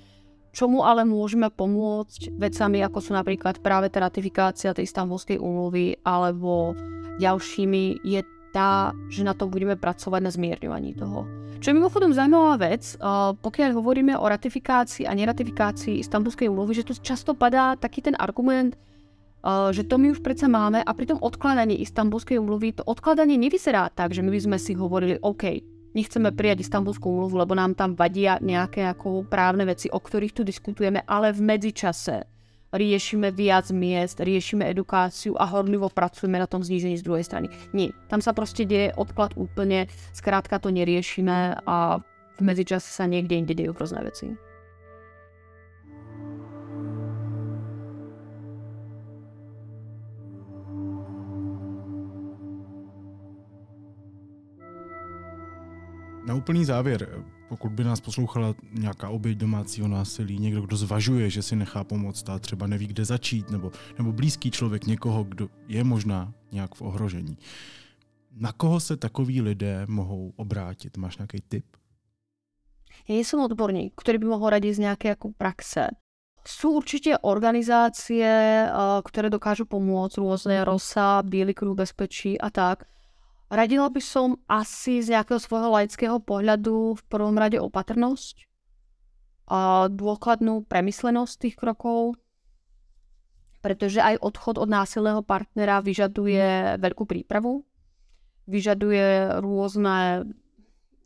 Čomu 0.54 0.86
ale 0.86 1.02
môžeme 1.02 1.50
pomôcť 1.50 2.34
vecami, 2.38 2.78
ako 2.86 2.98
sú 3.02 3.10
napríklad 3.14 3.58
práve 3.58 3.90
tá 3.90 4.02
ratifikácia 4.06 4.70
tej 4.70 4.86
istambulskej 4.86 5.42
úmluvy 5.42 5.98
alebo 6.06 6.78
ďalšími, 7.18 8.06
je 8.06 8.22
tá, 8.54 8.94
že 9.10 9.26
na 9.26 9.34
to 9.34 9.50
budeme 9.50 9.74
pracovať 9.74 10.20
na 10.22 10.30
zmierňovaní 10.30 10.94
toho. 10.94 11.26
Čo 11.58 11.72
je 11.72 11.78
mimochodom 11.80 12.14
zaujímavá 12.14 12.60
vec, 12.60 12.94
pokiaľ 13.40 13.70
hovoríme 13.74 14.14
o 14.14 14.24
ratifikácii 14.30 15.10
a 15.10 15.16
neratifikácii 15.16 15.98
Istanbulskej 15.98 16.46
úmluvy, 16.46 16.78
že 16.78 16.86
tu 16.86 16.94
často 16.94 17.34
padá 17.34 17.74
taký 17.74 18.04
ten 18.04 18.14
argument, 18.14 18.78
že 19.72 19.84
to 19.88 19.96
my 19.96 20.12
už 20.12 20.20
predsa 20.20 20.44
máme 20.44 20.84
a 20.84 20.90
pri 20.92 21.10
tom 21.10 21.18
odkladaní 21.24 21.80
Istanbulskej 21.80 22.36
úmluvy 22.36 22.78
to 22.78 22.82
odkladanie 22.84 23.40
nevyzerá 23.40 23.88
tak, 23.92 24.12
že 24.12 24.20
my 24.20 24.32
by 24.32 24.40
sme 24.44 24.58
si 24.60 24.72
hovorili, 24.76 25.16
OK, 25.20 25.60
nechceme 25.96 26.32
prijať 26.36 26.68
Istanbulskú 26.68 27.08
úmluvu, 27.08 27.44
lebo 27.44 27.56
nám 27.56 27.72
tam 27.72 27.96
vadia 27.96 28.36
nejaké 28.44 28.84
ako 28.84 29.24
právne 29.24 29.64
veci, 29.64 29.88
o 29.88 30.00
ktorých 30.00 30.36
tu 30.36 30.42
diskutujeme, 30.44 31.00
ale 31.08 31.32
v 31.32 31.44
medzičase 31.44 32.33
riešime 32.74 33.30
viac 33.30 33.70
miest, 33.70 34.18
riešime 34.18 34.66
edukáciu 34.66 35.38
a 35.38 35.46
horlivo 35.46 35.86
pracujeme 35.86 36.42
na 36.42 36.50
tom 36.50 36.60
znížení 36.60 36.98
z 36.98 37.06
druhej 37.06 37.24
strany. 37.24 37.46
Nie, 37.70 37.94
tam 38.10 38.18
sa 38.18 38.34
proste 38.34 38.66
deje 38.66 38.90
odklad 38.98 39.38
úplne, 39.38 39.86
skrátka 40.10 40.58
to 40.58 40.74
neriešime 40.74 41.62
a 41.62 42.02
v 42.34 42.40
medzičase 42.42 42.90
sa 42.90 43.06
niekde 43.06 43.38
inde 43.38 43.54
dejú 43.54 43.72
rôzne 43.78 44.02
veci. 44.02 44.34
Na 56.34 56.38
úplný 56.38 56.64
závěr, 56.64 57.22
pokud 57.48 57.72
by 57.72 57.84
nás 57.84 58.00
poslouchala 58.00 58.54
nějaká 58.72 59.08
oběť 59.08 59.38
domácího 59.38 59.88
násilí, 59.88 60.38
někdo, 60.38 60.62
kdo 60.62 60.76
zvažuje, 60.76 61.30
že 61.30 61.42
si 61.42 61.56
nechá 61.56 61.84
pomoct 61.84 62.28
a 62.28 62.38
třeba 62.38 62.66
neví, 62.66 62.86
kde 62.86 63.04
začít, 63.04 63.50
nebo, 63.50 63.72
nebo 63.98 64.12
blízký 64.12 64.50
člověk 64.50 64.86
někoho, 64.86 65.24
kdo 65.24 65.48
je 65.68 65.84
možná 65.84 66.34
nějak 66.52 66.74
v 66.74 66.82
ohrožení. 66.82 67.38
Na 68.36 68.52
koho 68.52 68.80
se 68.80 68.96
takoví 68.96 69.42
lidé 69.42 69.86
mohou 69.88 70.32
obrátit? 70.36 70.96
Máš 70.96 71.18
nějaký 71.18 71.38
tip? 71.48 71.66
Ja 73.06 73.14
nie 73.14 73.22
som 73.22 73.46
odborník, 73.46 73.94
ktorý 73.94 74.18
by 74.18 74.26
mohol 74.26 74.58
radiť 74.58 74.74
z 74.74 74.82
nejaké 74.90 75.06
ako 75.14 75.38
praxe. 75.38 75.94
Sú 76.42 76.82
určite 76.82 77.14
organizácie, 77.22 78.26
ktoré 79.06 79.30
dokážu 79.30 79.70
pomôcť, 79.70 80.18
rôzne 80.18 80.66
ROSA, 80.66 81.22
Bielý 81.22 81.54
kruh 81.54 81.78
bezpečí 81.78 82.34
a 82.42 82.50
tak. 82.50 82.90
Radila 83.54 83.86
by 83.86 84.02
som 84.02 84.34
asi 84.50 84.98
z 84.98 85.14
nejakého 85.14 85.38
svojho 85.38 85.70
laického 85.70 86.18
pohľadu 86.18 86.98
v 86.98 87.02
prvom 87.06 87.38
rade 87.38 87.54
opatrnosť 87.62 88.50
a 89.46 89.86
dôkladnú 89.86 90.66
premyslenosť 90.66 91.34
tých 91.38 91.54
krokov, 91.54 92.18
pretože 93.62 94.02
aj 94.02 94.18
odchod 94.18 94.58
od 94.58 94.66
násilného 94.66 95.22
partnera 95.22 95.78
vyžaduje 95.78 96.82
veľkú 96.82 97.06
prípravu, 97.06 97.62
vyžaduje 98.50 99.38
rôzne, 99.38 100.26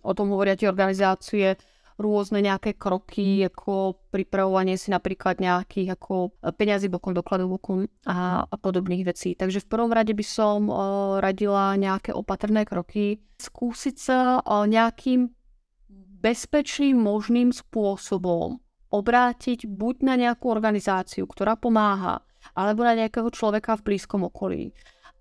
o 0.00 0.12
tom 0.16 0.32
hovoria 0.32 0.56
tie 0.56 0.72
organizácie, 0.72 1.60
rôzne 1.98 2.38
nejaké 2.38 2.78
kroky, 2.78 3.42
ako 3.42 3.98
pripravovanie 4.14 4.78
si 4.78 4.94
napríklad 4.94 5.42
nejakých 5.42 5.98
ako 5.98 6.32
peňazí 6.54 6.86
bokom, 6.86 7.12
dokladov 7.12 7.58
bokom 7.58 7.90
a, 8.06 8.46
a 8.46 8.56
podobných 8.56 9.02
vecí. 9.02 9.34
Takže 9.34 9.66
v 9.66 9.70
prvom 9.70 9.90
rade 9.90 10.14
by 10.14 10.24
som 10.24 10.70
o, 10.70 10.74
radila 11.18 11.74
nejaké 11.74 12.14
opatrné 12.14 12.62
kroky, 12.62 13.18
skúsiť 13.42 13.96
sa 13.98 14.38
o, 14.46 14.62
nejakým 14.64 15.26
bezpečným 16.22 16.98
možným 16.98 17.50
spôsobom 17.50 18.62
obrátiť 18.88 19.68
buď 19.68 19.96
na 20.00 20.14
nejakú 20.16 20.48
organizáciu, 20.48 21.28
ktorá 21.28 21.60
pomáha, 21.60 22.24
alebo 22.56 22.86
na 22.86 22.96
nejakého 22.96 23.28
človeka 23.28 23.76
v 23.76 23.92
blízkom 23.92 24.24
okolí. 24.24 24.72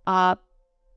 A 0.08 0.40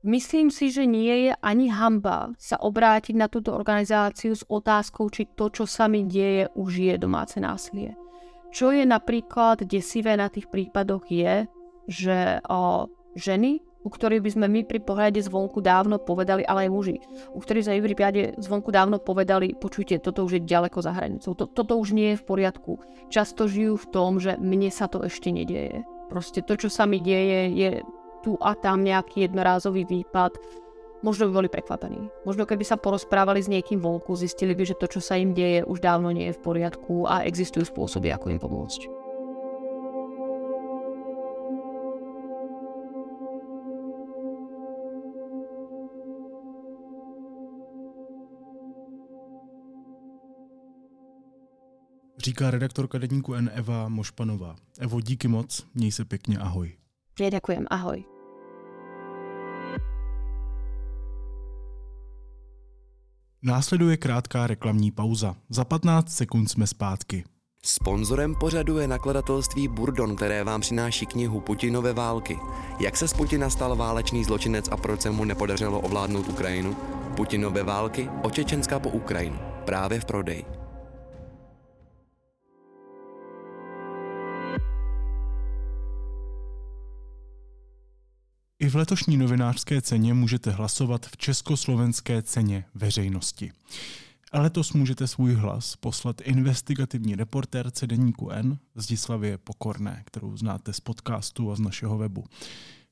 Myslím 0.01 0.49
si, 0.49 0.73
že 0.73 0.89
nie 0.89 1.29
je 1.29 1.33
ani 1.45 1.69
hamba 1.69 2.33
sa 2.41 2.57
obrátiť 2.57 3.13
na 3.13 3.29
túto 3.29 3.53
organizáciu 3.53 4.33
s 4.33 4.41
otázkou, 4.49 5.13
či 5.13 5.29
to, 5.37 5.53
čo 5.53 5.69
sa 5.69 5.85
mi 5.85 6.09
deje, 6.09 6.49
už 6.57 6.71
je 6.73 6.95
domáce 6.97 7.37
násilie. 7.37 7.93
Čo 8.49 8.73
je 8.73 8.81
napríklad 8.81 9.61
desivé 9.69 10.17
na 10.17 10.25
tých 10.25 10.49
prípadoch 10.49 11.05
je, 11.05 11.45
že 11.85 12.41
o, 12.49 12.89
ženy, 13.13 13.61
u 13.85 13.89
ktorých 13.93 14.25
by 14.25 14.29
sme 14.33 14.47
my 14.49 14.61
pri 14.65 14.81
pohľade 14.81 15.21
zvonku 15.21 15.61
dávno 15.61 16.01
povedali, 16.01 16.41
ale 16.49 16.65
aj 16.65 16.73
muži, 16.73 16.97
u 17.33 17.37
ktorých 17.37 17.65
sa 17.69 17.77
pri 17.77 17.93
pohľade 17.93 18.23
zvonku 18.41 18.73
dávno 18.73 18.97
povedali, 18.97 19.53
počujte, 19.53 20.01
toto 20.01 20.25
už 20.25 20.41
je 20.41 20.49
ďaleko 20.49 20.81
za 20.81 20.97
hranicou, 20.97 21.37
to, 21.37 21.45
toto 21.45 21.77
už 21.77 21.93
nie 21.93 22.17
je 22.17 22.21
v 22.21 22.25
poriadku. 22.25 22.81
Často 23.13 23.45
žijú 23.45 23.77
v 23.77 23.89
tom, 23.93 24.17
že 24.17 24.33
mne 24.41 24.73
sa 24.73 24.89
to 24.89 25.05
ešte 25.05 25.29
nedieje. 25.29 25.85
Proste 26.09 26.41
to, 26.41 26.57
čo 26.57 26.73
sa 26.73 26.89
mi 26.89 26.97
deje, 26.97 27.53
je 27.53 27.69
tu 28.21 28.37
a 28.37 28.53
tam 28.53 28.85
nejaký 28.85 29.25
jednorázový 29.25 29.89
výpad, 29.89 30.37
možno 31.01 31.27
by 31.29 31.41
boli 31.41 31.49
prekvapení. 31.49 32.09
Možno 32.25 32.45
keby 32.45 32.61
sa 32.61 32.77
porozprávali 32.77 33.41
s 33.41 33.49
niekým 33.49 33.81
vonku, 33.81 34.13
zistili 34.13 34.53
by, 34.53 34.63
že 34.69 34.77
to, 34.77 34.85
čo 34.85 35.01
sa 35.01 35.17
im 35.17 35.33
deje, 35.33 35.65
už 35.65 35.81
dávno 35.81 36.13
nie 36.13 36.29
je 36.29 36.37
v 36.37 36.43
poriadku 36.45 37.09
a 37.09 37.25
existujú 37.25 37.65
spôsoby, 37.65 38.13
ako 38.13 38.29
im 38.29 38.39
pomôcť. 38.39 38.81
Říká 52.21 52.51
redaktorka 52.51 52.97
denníku 53.01 53.33
N 53.33 53.49
Eva 53.49 53.89
Mošpanová. 53.89 54.55
Evo, 54.79 55.01
díky 55.01 55.27
moc, 55.27 55.65
měj 55.73 55.91
se 55.91 56.05
pěkně, 56.05 56.37
ahoj. 56.37 56.77
Ja 57.19 57.29
ďakujem, 57.29 57.65
ahoj. 57.69 58.10
Následuje 63.43 63.97
krátká 63.97 64.47
reklamní 64.47 64.91
pauza. 64.91 65.35
Za 65.49 65.65
15 65.65 66.09
sekund 66.09 66.47
jsme 66.47 66.67
zpátky. 66.67 67.23
Sponzorem 67.65 68.35
pořadu 68.35 68.77
je 68.77 68.87
nakladatelství 68.87 69.67
Burdon, 69.67 70.15
které 70.15 70.43
vám 70.43 70.61
přináší 70.61 71.05
knihu 71.05 71.39
Putinové 71.39 71.93
války. 71.93 72.39
Jak 72.79 72.97
se 72.97 73.07
z 73.07 73.13
Putina 73.13 73.49
stal 73.49 73.75
válečný 73.75 74.23
zločinec 74.23 74.69
a 74.71 74.77
proč 74.77 75.01
se 75.01 75.11
mu 75.11 75.25
nepodařilo 75.25 75.79
ovládnout 75.79 76.29
Ukrajinu? 76.29 76.75
Putinové 77.15 77.63
války 77.63 78.09
od 78.23 78.33
Čečenska 78.33 78.79
po 78.79 78.89
Ukrajinu. 78.89 79.39
Právě 79.65 79.99
v 79.99 80.05
prodeji. 80.05 80.60
I 88.61 88.69
v 88.69 88.75
letošní 88.75 89.17
novinářské 89.17 89.81
ceně 89.81 90.13
můžete 90.13 90.51
hlasovat 90.51 91.05
v 91.05 91.17
Československé 91.17 92.21
ceně 92.21 92.65
veřejnosti. 92.75 93.51
Letos 94.33 94.73
můžete 94.73 95.07
svůj 95.07 95.33
hlas 95.33 95.75
poslat 95.75 96.21
investigativní 96.21 97.15
reportérce 97.15 97.87
deníku 97.87 98.29
N 98.29 98.57
Zdislavě 98.75 99.37
Pokorné, 99.37 100.03
kterou 100.05 100.37
znáte 100.37 100.73
z 100.73 100.79
podcastu 100.79 101.51
a 101.51 101.55
z 101.55 101.59
našeho 101.59 101.97
webu. 101.97 102.23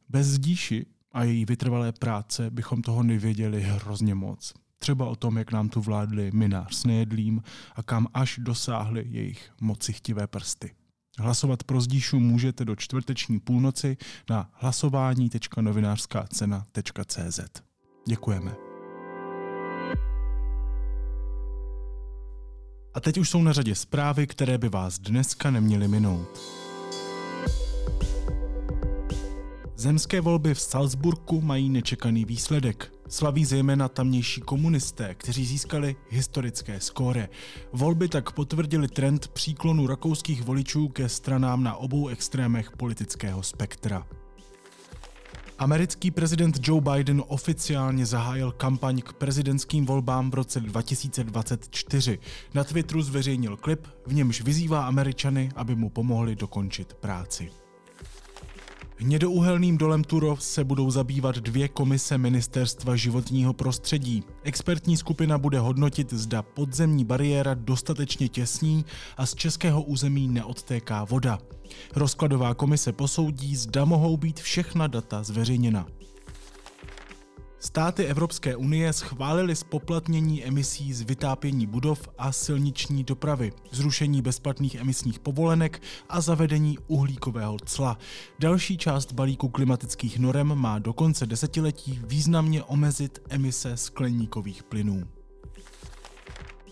Bez 0.10 0.28
Zdíši 0.28 0.86
a 1.12 1.24
její 1.24 1.46
vytrvalé 1.46 1.92
práce 1.92 2.50
bychom 2.50 2.82
toho 2.82 3.04
nevěděli 3.04 3.62
hrozně 3.62 4.16
moc. 4.16 4.54
Třeba 4.80 5.06
o 5.06 5.16
tom, 5.16 5.38
jak 5.38 5.52
nám 5.52 5.70
tu 5.70 5.82
vládli 5.82 6.32
minář 6.34 6.76
s 6.76 6.86
nejedlým 6.86 7.44
a 7.76 7.84
kam 7.84 8.08
až 8.14 8.40
dosáhly 8.44 9.06
jejich 9.10 9.52
mocichtivé 9.62 10.28
prsty. 10.28 10.72
Hlasovat 11.20 11.64
pro 11.64 11.82
Zdíšu 11.82 12.20
můžete 12.20 12.66
do 12.66 12.76
čtvrteční 12.76 13.40
půlnoci 13.40 13.98
na 14.30 14.50
hlasování.novinářskácena.cz. 14.54 17.40
Děkujeme. 18.08 18.56
A 22.94 23.00
teď 23.00 23.18
už 23.18 23.30
jsou 23.30 23.44
na 23.44 23.54
řadě 23.54 23.76
zprávy, 23.76 24.28
které 24.28 24.58
by 24.58 24.70
vás 24.70 25.00
dneska 25.00 25.52
neměly 25.52 25.88
minout. 25.88 26.40
Zemské 29.80 30.22
volby 30.22 30.54
v 30.54 30.62
Salzburku 30.62 31.42
mají 31.42 31.70
nečekaný 31.70 32.26
výsledek. 32.26 32.92
Slaví 33.10 33.46
zejména 33.46 33.90
tamnější 33.90 34.42
komunisté, 34.42 35.16
kteří 35.16 35.46
získali 35.46 35.96
historické 36.10 36.80
skóre. 36.80 37.30
Volby 37.74 38.08
tak 38.08 38.32
potvrdili 38.32 38.88
trend 38.88 39.28
příklonu 39.28 39.88
rakouských 39.88 40.44
voličů 40.44 40.88
ke 40.88 41.10
stranám 41.10 41.64
na 41.64 41.76
obou 41.76 42.08
extrémech 42.08 42.72
politického 42.72 43.44
spektra. 43.44 44.08
Americký 45.60 46.12
prezident 46.12 46.60
Joe 46.68 46.82
Biden 46.82 47.24
oficiálně 47.28 48.06
zahájil 48.06 48.52
kampaň 48.52 49.02
k 49.02 49.14
prezidentským 49.14 49.86
volbám 49.86 50.32
v 50.32 50.34
roce 50.34 50.60
2024. 50.60 52.20
Na 52.54 52.64
Twitteru 52.64 53.02
zveřejnil 53.02 53.58
klip, 53.58 53.88
v 54.08 54.14
němž 54.14 54.42
vyzývá 54.42 54.86
Američany, 54.86 55.50
aby 55.56 55.76
mu 55.76 55.90
pomohli 55.90 56.36
dokončit 56.36 56.94
práci. 56.94 57.52
Hnědouhelným 59.02 59.78
dolem 59.78 60.04
Turov 60.04 60.44
se 60.44 60.64
budou 60.64 60.92
zabývat 60.92 61.36
dvě 61.36 61.68
komise 61.68 62.18
Ministerstva 62.18 62.96
životního 62.96 63.54
prostředí. 63.54 64.24
Expertní 64.44 64.98
skupina 64.98 65.38
bude 65.38 65.60
hodnotit, 65.60 66.14
zda 66.14 66.42
podzemní 66.42 67.06
bariéra 67.06 67.54
dostatečně 67.54 68.30
těsní 68.30 68.86
a 69.18 69.26
z 69.26 69.36
českého 69.36 69.82
území 69.82 70.28
neodtéká 70.28 71.04
voda. 71.04 71.40
Rozkladová 71.96 72.54
komise 72.54 72.92
posoudí, 72.92 73.56
zda 73.56 73.86
mohou 73.86 74.18
být 74.18 74.40
všechna 74.40 74.88
data 74.88 75.24
zveřejněna. 75.24 75.88
Státy 77.62 78.06
Evropské 78.06 78.56
unie 78.56 78.94
schválily 78.94 79.56
spoplatnění 79.56 80.46
emisí 80.46 80.94
z 80.94 81.02
vytápění 81.02 81.68
budov 81.68 82.10
a 82.18 82.32
silniční 82.32 83.04
dopravy, 83.04 83.52
zrušení 83.72 84.22
bezplatných 84.22 84.76
emisních 84.76 85.20
povolenek 85.20 85.82
a 86.10 86.22
zavedení 86.22 86.78
uhlíkového 86.88 87.58
cla. 87.66 87.98
Další 88.40 88.78
část 88.78 89.14
balíku 89.14 89.50
klimatických 89.50 90.20
norem 90.20 90.56
má 90.56 90.80
do 90.80 90.94
konce 90.94 91.26
desetiletí 91.26 92.02
významně 92.08 92.64
omezit 92.64 93.20
emise 93.30 93.78
skleníkových 93.78 94.64
plynů. 94.64 95.19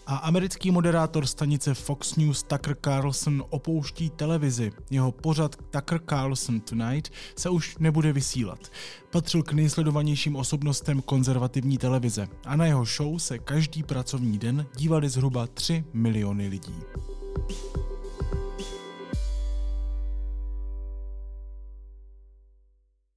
A 0.10 0.16
americký 0.16 0.72
moderátor 0.72 1.26
stanice 1.26 1.74
Fox 1.74 2.16
News 2.16 2.44
Tucker 2.44 2.78
Carlson 2.82 3.44
opouští 3.50 4.10
televizi. 4.10 4.72
Jeho 4.90 5.12
pořad 5.12 5.56
Tucker 5.56 6.00
Carlson 6.10 6.60
Tonight 6.60 7.12
se 7.38 7.50
už 7.50 7.78
nebude 7.78 8.14
vysílat. 8.14 8.60
Patřil 9.12 9.44
k 9.44 9.54
nejsledovanějším 9.54 10.36
osobnostem 10.36 11.02
konzervativní 11.02 11.78
televize 11.78 12.28
a 12.46 12.56
na 12.56 12.66
jeho 12.66 12.86
show 12.86 13.18
se 13.18 13.40
každý 13.40 13.84
pracovní 13.84 14.38
den 14.38 14.66
dívali 14.76 15.10
zhruba 15.10 15.48
3 15.48 15.84
miliony 15.94 16.48
lidí. 16.48 16.76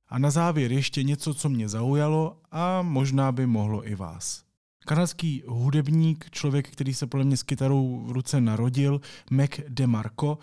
A 0.08 0.18
na 0.18 0.30
závěr 0.30 0.72
ještě 0.72 1.02
něco, 1.02 1.34
co 1.34 1.48
mě 1.48 1.68
zaujalo 1.68 2.36
a 2.50 2.82
možná 2.82 3.32
by 3.32 3.46
mohlo 3.46 3.88
i 3.88 3.94
vás. 3.94 4.49
Kanadský 4.90 5.42
hudebník, 5.46 6.30
člověk, 6.30 6.70
který 6.70 6.94
se 6.94 7.06
podle 7.06 7.24
mě 7.24 7.36
s 7.36 7.42
kytarou 7.42 8.02
v 8.06 8.12
ruce 8.12 8.40
narodil, 8.40 9.00
Mac 9.30 9.50
DeMarco, 9.68 10.38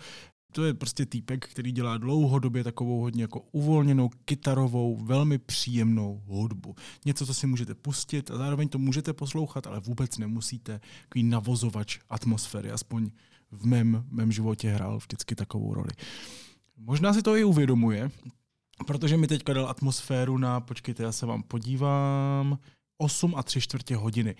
to 0.52 0.64
je 0.64 0.74
prostě 0.74 1.06
týpek, 1.06 1.48
který 1.48 1.72
dělá 1.72 1.98
dlouhodobě 1.98 2.64
takovou 2.64 3.00
hodně 3.00 3.22
jako 3.22 3.40
uvolněnou, 3.52 4.10
kytarovou, 4.24 5.04
velmi 5.04 5.38
příjemnou 5.38 6.22
hudbu. 6.26 6.74
Něco, 7.04 7.26
co 7.26 7.34
si 7.34 7.46
můžete 7.46 7.74
pustit 7.74 8.30
a 8.30 8.36
zároveň 8.36 8.68
to 8.68 8.78
můžete 8.78 9.12
poslouchat, 9.12 9.66
ale 9.66 9.80
vůbec 9.80 10.18
nemusíte. 10.18 10.80
Takový 11.02 11.22
navozovač 11.22 11.98
atmosféry, 12.10 12.70
aspoň 12.70 13.10
v 13.50 13.66
mém, 13.66 14.04
mém 14.10 14.32
životě 14.32 14.70
hrál 14.70 14.98
vždycky 14.98 15.34
takovou 15.34 15.74
roli. 15.74 15.90
Možná 16.76 17.12
si 17.12 17.22
to 17.22 17.36
i 17.36 17.44
uvědomuje, 17.44 18.10
protože 18.86 19.16
mi 19.16 19.26
teďka 19.26 19.52
dal 19.52 19.68
atmosféru 19.68 20.38
na, 20.38 20.60
počkejte, 20.60 21.02
já 21.02 21.12
se 21.12 21.26
vám 21.26 21.42
podívám, 21.42 22.58
8 22.98 23.34
a 23.36 23.42
3 23.42 23.60
čtvrtě 23.60 23.96
hodiny. 23.96 24.36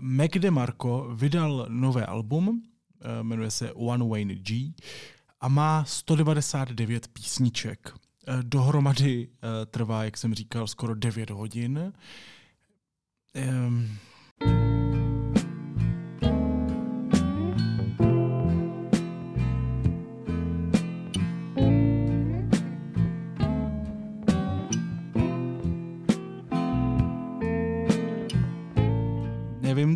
Mac 0.00 0.30
DeMarco 0.38 1.08
vydal 1.14 1.66
nové 1.68 2.06
album, 2.06 2.62
eh, 3.00 3.22
jmenuje 3.22 3.50
se 3.50 3.72
One 3.72 4.08
Wayne 4.08 4.34
G 4.34 4.74
a 5.40 5.48
má 5.48 5.84
199 5.84 7.08
písniček. 7.08 7.94
Eh, 8.28 8.38
dohromady 8.42 9.28
eh, 9.28 9.66
trvá, 9.66 10.04
jak 10.04 10.16
jsem 10.16 10.34
říkal, 10.34 10.66
skoro 10.66 10.94
9 10.94 11.30
hodin. 11.30 11.92
Um, 13.34 14.91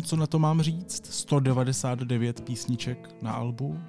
co 0.07 0.15
na 0.15 0.27
to 0.27 0.39
mám 0.39 0.61
říct. 0.61 1.05
199 1.05 2.41
písniček 2.41 3.15
na 3.21 3.31
albu. 3.31 3.79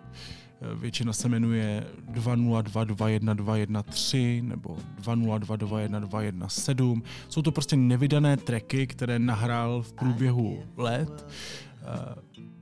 Většina 0.74 1.12
se 1.12 1.28
jmenuje 1.28 1.86
202212113 2.12 4.42
nebo 4.42 4.76
202212117. 5.00 7.02
Jsou 7.28 7.42
to 7.42 7.52
prostě 7.52 7.76
nevydané 7.76 8.36
tracky, 8.36 8.86
které 8.86 9.18
nahrál 9.18 9.82
v 9.82 9.92
průběhu 9.92 10.62
let. 10.76 11.26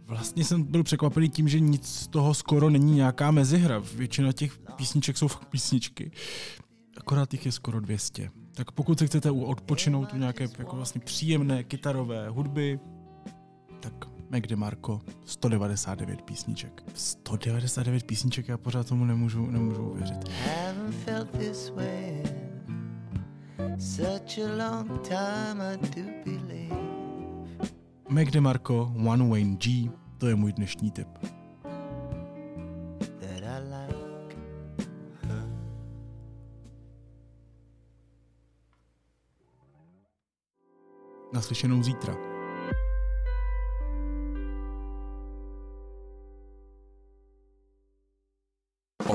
Vlastně 0.07 0.45
jsem 0.45 0.63
byl 0.63 0.83
překvapený 0.83 1.29
tím, 1.29 1.49
že 1.49 1.61
nic 1.61 1.87
z 1.87 2.07
toho 2.07 2.35
skoro 2.35 2.71
není 2.71 2.95
nějaká 2.95 3.31
mezihra. 3.31 3.83
Většina 3.97 4.33
těch 4.33 4.59
písniček 4.59 5.17
jsou 5.17 5.29
fakt 5.29 5.49
písničky. 5.49 6.11
Akorát 6.97 7.33
jich 7.33 7.47
je 7.47 7.53
skoro 7.53 7.81
200. 7.81 8.31
Tak 8.55 8.71
pokud 8.71 8.99
si 8.99 9.07
chcete 9.07 9.31
odpočinout 9.31 10.13
u 10.13 10.17
nějaké 10.17 10.49
jako 10.59 10.77
vlastně 10.77 11.01
příjemné 11.01 11.65
kytarové 11.65 12.29
hudby, 12.29 12.81
tak 13.81 13.93
Mac 14.31 14.43
DeMarco, 14.43 15.01
199 15.25 16.23
písniček. 16.23 16.83
199 16.95 18.05
písniček, 18.05 18.49
já 18.49 18.59
pořád 18.59 18.89
tomu 18.89 19.05
nemůžu, 19.05 19.47
nemůžu 19.47 19.91
uvěřit. 19.91 20.31
Mac 28.09 28.29
DeMarco, 28.31 28.93
One 29.07 29.29
Wayne 29.29 29.57
G, 29.57 29.91
to 30.19 30.27
je 30.27 30.35
můj 30.35 30.53
dnešní 30.53 30.91
tip. 30.91 31.09
Naslyšenou 41.33 41.83
zítra. 41.83 42.36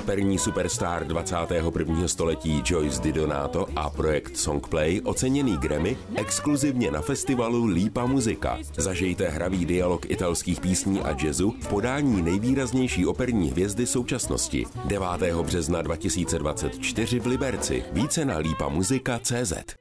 Operní 0.01 0.39
superstar 0.39 1.07
21. 1.07 2.07
století 2.07 2.63
Joyce 2.65 3.01
Didonato 3.01 3.67
a 3.75 3.89
projekt 3.89 4.37
Songplay 4.37 5.01
oceněný 5.03 5.57
Grammy 5.57 5.97
exkluzivně 6.15 6.91
na 6.91 7.01
festivalu 7.01 7.65
Lípa 7.65 8.05
muzika. 8.05 8.57
Zažijte 8.77 9.29
hravý 9.29 9.65
dialog 9.65 10.09
italských 10.09 10.61
písní 10.61 11.01
a 11.01 11.15
jazzu 11.23 11.55
v 11.61 11.67
podání 11.67 12.21
nejvýraznější 12.21 13.05
operní 13.05 13.49
hvězdy 13.49 13.85
současnosti 13.85 14.65
9. 14.85 15.07
března 15.41 15.81
2024 15.81 17.19
v 17.19 17.25
Liberci. 17.25 17.83
Více 17.93 18.25
na 18.25 18.37
lípamuzika.cz 18.37 19.75